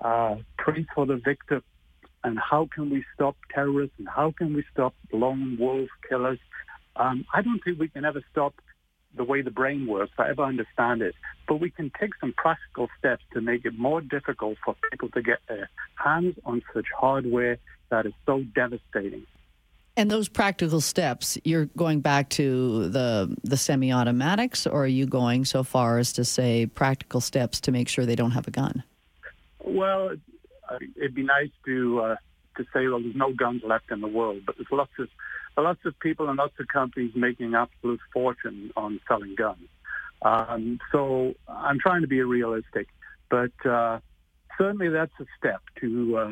uh, 0.00 0.36
praise 0.58 0.86
for 0.94 1.06
the 1.06 1.16
victim 1.16 1.62
and 2.24 2.38
how 2.38 2.68
can 2.72 2.90
we 2.90 3.04
stop 3.14 3.36
terrorists 3.52 3.94
and 3.98 4.08
how 4.08 4.32
can 4.36 4.54
we 4.54 4.64
stop 4.72 4.94
lone 5.12 5.56
wolf 5.58 5.88
killers. 6.08 6.38
Um, 6.96 7.24
I 7.32 7.42
don't 7.42 7.60
think 7.64 7.78
we 7.78 7.88
can 7.88 8.04
ever 8.04 8.22
stop 8.30 8.54
the 9.14 9.24
way 9.24 9.42
the 9.42 9.50
brain 9.50 9.86
works. 9.86 10.12
I 10.18 10.30
ever 10.30 10.42
understand 10.42 11.02
it. 11.02 11.14
But 11.46 11.56
we 11.56 11.70
can 11.70 11.90
take 12.00 12.10
some 12.20 12.32
practical 12.32 12.88
steps 12.98 13.24
to 13.34 13.40
make 13.40 13.64
it 13.64 13.78
more 13.78 14.00
difficult 14.00 14.58
for 14.64 14.74
people 14.90 15.08
to 15.10 15.22
get 15.22 15.38
their 15.48 15.68
hands 15.96 16.36
on 16.44 16.62
such 16.72 16.86
hardware 16.96 17.58
that 17.90 18.06
is 18.06 18.12
so 18.26 18.42
devastating. 18.54 19.26
And 19.96 20.10
those 20.10 20.28
practical 20.28 20.80
steps, 20.80 21.36
you're 21.44 21.66
going 21.76 22.00
back 22.00 22.30
to 22.30 22.88
the 22.88 23.36
the 23.42 23.58
semi-automatics, 23.58 24.66
or 24.66 24.84
are 24.84 24.86
you 24.86 25.04
going 25.04 25.44
so 25.44 25.62
far 25.62 25.98
as 25.98 26.14
to 26.14 26.24
say 26.24 26.64
practical 26.64 27.20
steps 27.20 27.60
to 27.62 27.72
make 27.72 27.88
sure 27.88 28.06
they 28.06 28.16
don't 28.16 28.30
have 28.30 28.48
a 28.48 28.50
gun? 28.50 28.82
Well, 29.62 30.12
it'd 30.96 31.14
be 31.14 31.22
nice 31.22 31.50
to 31.66 32.00
uh, 32.00 32.16
to 32.56 32.64
say, 32.72 32.86
well, 32.86 33.00
there's 33.00 33.14
no 33.14 33.34
guns 33.34 33.62
left 33.64 33.90
in 33.90 34.00
the 34.00 34.08
world, 34.08 34.42
but 34.46 34.56
there's 34.56 34.72
lots 34.72 34.92
of 34.98 35.08
lots 35.56 35.84
of 35.84 35.98
people 36.00 36.28
and 36.28 36.38
lots 36.38 36.54
of 36.58 36.66
companies 36.68 37.12
making 37.14 37.54
absolute 37.54 38.00
fortune 38.12 38.72
on 38.76 39.00
selling 39.06 39.34
guns. 39.34 39.68
Um, 40.22 40.78
so 40.90 41.34
I'm 41.48 41.78
trying 41.78 42.02
to 42.02 42.06
be 42.06 42.22
realistic, 42.22 42.88
but 43.28 43.52
uh, 43.66 43.98
certainly 44.56 44.88
that's 44.88 45.12
a 45.20 45.24
step 45.38 45.60
to 45.80 46.16
uh, 46.16 46.30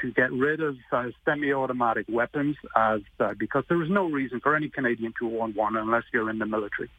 to 0.00 0.10
get 0.12 0.32
rid 0.32 0.60
of 0.60 0.76
uh, 0.92 1.06
semi-automatic 1.24 2.06
weapons, 2.08 2.56
as 2.76 3.00
uh, 3.18 3.34
because 3.36 3.64
there 3.68 3.82
is 3.82 3.90
no 3.90 4.08
reason 4.08 4.40
for 4.40 4.54
any 4.54 4.68
Canadian 4.68 5.12
to 5.18 5.40
own 5.40 5.54
one 5.54 5.76
unless 5.76 6.04
you're 6.12 6.30
in 6.30 6.38
the 6.38 6.46
military, 6.46 6.90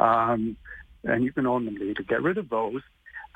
um, 0.00 0.56
and 1.04 1.24
you 1.24 1.32
can 1.32 1.46
own 1.46 1.64
them 1.64 1.78
to 1.78 2.02
get 2.02 2.22
rid 2.22 2.38
of 2.38 2.48
those. 2.48 2.82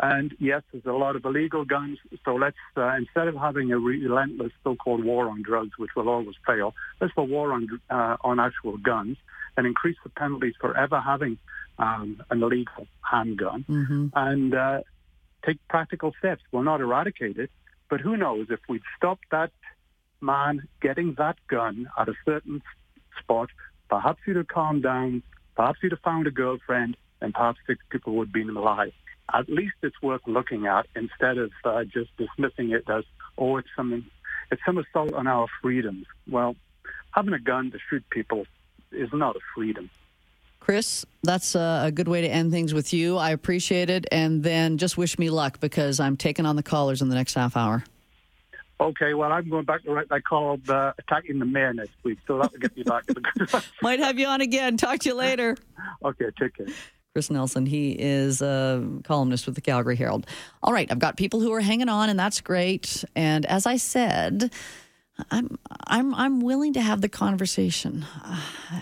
And 0.01 0.35
yes, 0.41 0.63
there's 0.73 0.85
a 0.87 0.93
lot 0.93 1.17
of 1.17 1.25
illegal 1.25 1.65
guns. 1.65 1.99
So 2.25 2.35
let's, 2.35 2.57
uh, 2.77 2.95
instead 2.97 3.29
of 3.29 3.37
having 3.37 3.73
a 3.73 3.79
relentless 3.79 4.53
so-called 4.65 5.05
war 5.05 5.29
on 5.29 5.43
drugs, 5.43 5.73
which 5.79 5.91
will 5.95 6.09
always 6.09 6.37
fail, 6.47 6.75
let's 7.01 7.13
have 7.17 7.25
a 7.25 7.27
war 7.27 7.53
on, 7.53 7.81
uh, 7.91 8.17
on 8.23 8.41
actual 8.41 8.79
guns 8.79 9.17
and 9.57 9.67
increase 9.67 9.97
the 10.03 10.11
penalties 10.11 10.55
for 10.61 10.77
ever 10.77 11.01
having 11.01 11.39
um, 11.79 12.23
an 12.31 12.43
illegal 12.43 12.87
handgun 13.03 13.65
mm-hmm. 13.69 14.07
and 14.15 14.55
uh, 14.55 14.81
take 15.45 15.59
practical 15.69 16.13
steps. 16.19 16.43
We'll 16.51 16.63
not 16.63 16.81
eradicate 16.81 17.37
it, 17.39 17.51
but 17.89 18.01
who 18.01 18.17
knows 18.17 18.47
if 18.51 18.61
we'd 18.69 18.83
stop 18.97 19.19
that 19.31 19.53
man 20.21 20.69
getting 20.81 21.15
that 21.19 21.37
gun 21.49 21.89
at 21.99 22.09
a 22.09 22.15
certain 22.25 22.63
spot, 23.21 23.51
perhaps 23.89 24.21
he'd 24.25 24.37
have 24.37 24.49
calmed 24.49 24.83
down, 24.83 25.23
perhaps 25.55 25.79
he'd 25.83 25.93
have 25.93 26.01
found 26.01 26.27
a 26.27 26.31
girlfriend, 26.31 26.97
and 27.21 27.35
perhaps 27.35 27.59
six 27.67 27.85
people 27.91 28.15
would 28.15 28.33
be 28.33 28.43
alive 28.43 28.93
at 29.33 29.49
least 29.49 29.75
it's 29.83 30.01
worth 30.03 30.23
looking 30.27 30.67
at 30.67 30.87
instead 30.95 31.39
of 31.39 31.51
uh, 31.65 31.85
just 31.85 32.11
dismissing 32.17 32.71
it 32.71 32.85
as, 32.89 33.05
oh, 33.39 33.57
it's 33.57 33.69
something, 33.77 34.05
it's 34.51 34.63
some 34.65 34.79
assault 34.79 35.13
on 35.15 35.27
our 35.27 35.47
freedoms. 35.61 36.07
Well, 36.29 36.57
having 37.13 37.35
a 37.35 37.39
gun 37.39 37.71
to 37.73 37.79
shoot 37.89 38.05
people 38.11 38.47
is 38.91 39.09
not 39.13 39.37
a 39.37 39.41
freedom. 39.55 39.91
Chris, 40.61 41.05
that's 41.25 41.57
a 41.57 41.91
good 41.93 42.07
way 42.07 42.21
to 42.21 42.29
end 42.29 42.53
things 42.53 42.73
with 42.73 42.93
you. 42.93 43.17
I 43.17 43.31
appreciate 43.31 43.91
it. 43.91 44.07
And 44.13 44.45
then 44.45 44.79
just 44.79 44.97
wish 44.97 45.19
me 45.19 45.29
luck 45.29 45.59
because 45.59 45.99
I'm 45.99 46.17
taking 46.17 46.47
on 46.47 46.55
the 46.55 46.63
callers 46.63 47.03
in 47.03 47.09
the 47.09 47.17
next 47.17 47.35
half 47.35 47.57
hour. 47.57 47.83
Okay, 48.81 49.15
well, 49.15 49.33
I'm 49.33 49.49
going 49.49 49.65
back 49.65 49.83
to 49.85 49.93
write 49.93 50.09
that 50.09 50.25
called 50.25 50.69
uh, 50.69 50.93
Attacking 50.99 51.39
the 51.39 51.45
Mayor 51.45 51.73
next 51.73 51.95
week, 52.03 52.19
so 52.27 52.39
that 52.39 52.53
will 52.53 52.59
get 52.59 52.77
me 52.77 52.83
back 52.83 53.07
to 53.07 53.15
the 53.15 53.65
Might 53.83 54.01
have 54.01 54.19
you 54.19 54.27
on 54.27 54.41
again. 54.41 54.77
Talk 54.77 55.01
to 55.01 55.11
you 55.11 55.15
later. 55.15 55.57
okay, 56.05 56.27
take 56.39 56.57
care. 56.57 56.67
Chris 57.13 57.31
Nelson. 57.31 57.67
He 57.67 57.93
is 57.93 58.41
a 58.41 58.87
columnist 59.05 59.45
with 59.47 59.55
the 59.55 59.61
Calgary 59.61 59.97
Herald. 59.97 60.27
All 60.63 60.73
right, 60.73 60.91
I've 60.91 60.99
got 60.99 61.17
people 61.19 61.41
who 61.41 61.53
are 61.53 61.61
hanging 61.61 61.91
on, 61.91 62.09
and 62.09 62.19
that's 62.19 62.41
great. 62.41 63.05
And 63.15 63.45
as 63.47 63.67
I 63.67 63.77
said, 63.77 64.51
I'm 65.31 65.59
I'm 65.87 66.15
I'm 66.15 66.41
willing 66.41 66.73
to 66.73 66.81
have 66.81 67.03
the 67.03 67.11
conversation. 67.11 68.07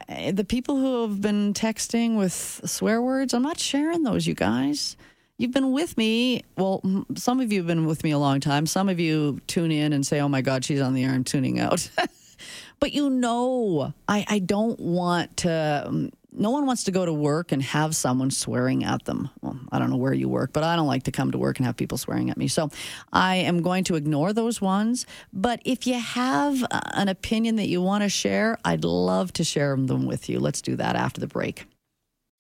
Uh, 0.09 0.31
the 0.31 0.45
people 0.45 0.77
who 0.77 1.03
have 1.03 1.21
been 1.21 1.55
texting 1.55 2.17
with 2.17 2.61
swear 2.65 3.03
words, 3.03 3.35
I'm 3.35 3.43
not 3.43 3.59
sharing 3.59 4.05
those, 4.05 4.27
you 4.27 4.35
guys. 4.35 4.97
You've 5.37 5.53
been 5.53 5.73
with 5.73 5.97
me. 5.97 6.45
Well, 6.57 6.83
some 7.17 7.41
of 7.41 7.51
you 7.51 7.61
have 7.61 7.67
been 7.67 7.87
with 7.87 8.05
me 8.05 8.13
a 8.13 8.19
long 8.19 8.41
time. 8.41 8.67
Some 8.67 8.89
of 8.89 9.01
you 9.01 9.41
tune 9.49 9.73
in 9.73 9.93
and 9.93 10.07
say, 10.07 10.21
"Oh 10.21 10.29
my 10.29 10.41
God, 10.43 10.65
she's 10.65 10.81
on 10.81 10.95
the 10.95 11.03
air." 11.03 11.11
I'm 11.11 11.25
tuning 11.25 11.59
out. 11.59 11.91
but 12.79 12.93
you 12.93 13.11
know, 13.11 13.93
I 14.07 14.25
I 14.29 14.39
don't 14.39 14.79
want 14.79 15.39
to. 15.39 16.13
No 16.33 16.51
one 16.51 16.67
wants 16.67 16.85
to 16.85 16.91
go 16.91 17.05
to 17.05 17.13
work 17.13 17.53
and 17.53 17.63
have 17.63 17.97
someone 17.97 18.31
swearing 18.31 18.85
at 18.85 19.05
them. 19.05 19.31
Well, 19.41 19.59
I 19.73 19.79
don't 19.79 19.91
know 19.91 19.97
where 19.97 20.13
you 20.13 20.29
work, 20.29 20.53
but 20.53 20.63
I 20.63 20.77
don't 20.77 20.87
like 20.87 21.05
to 21.05 21.13
come 21.13 21.31
to 21.33 21.39
work 21.39 21.59
and 21.59 21.67
have 21.67 21.77
people 21.77 21.99
swearing 21.99 22.31
at 22.31 22.37
me. 22.37 22.49
So 22.49 22.71
I 23.13 23.37
am 23.37 23.63
going 23.63 23.85
to 23.85 23.97
ignore 23.97 24.33
those 24.33 24.61
ones. 24.61 25.07
But 25.33 25.61
if 25.65 25.87
you 25.87 25.99
have 25.99 26.63
uh, 26.71 26.81
an 26.95 27.09
opinion 27.09 27.57
that 27.57 27.69
you 27.69 27.83
want 27.83 28.03
to 28.03 28.09
share, 28.09 28.59
I'd 28.65 28.85
love 28.85 29.33
to 29.35 29.45
share 29.45 29.77
them 29.77 30.07
with 30.07 30.29
you. 30.29 30.39
Let's 30.41 30.63
do 30.63 30.77
that 30.77 30.97
after 30.97 31.21
the 31.21 31.27
break. 31.27 31.67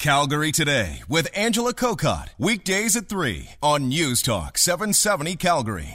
Calgary 0.01 0.51
Today 0.51 1.03
with 1.11 1.29
Angela 1.37 1.75
Kokott. 1.75 2.29
Weekdays 2.39 2.97
at 2.97 3.09
3 3.11 3.51
on 3.63 3.89
News 3.89 4.23
Talk 4.23 4.57
770 4.57 5.37
Calgary. 5.37 5.89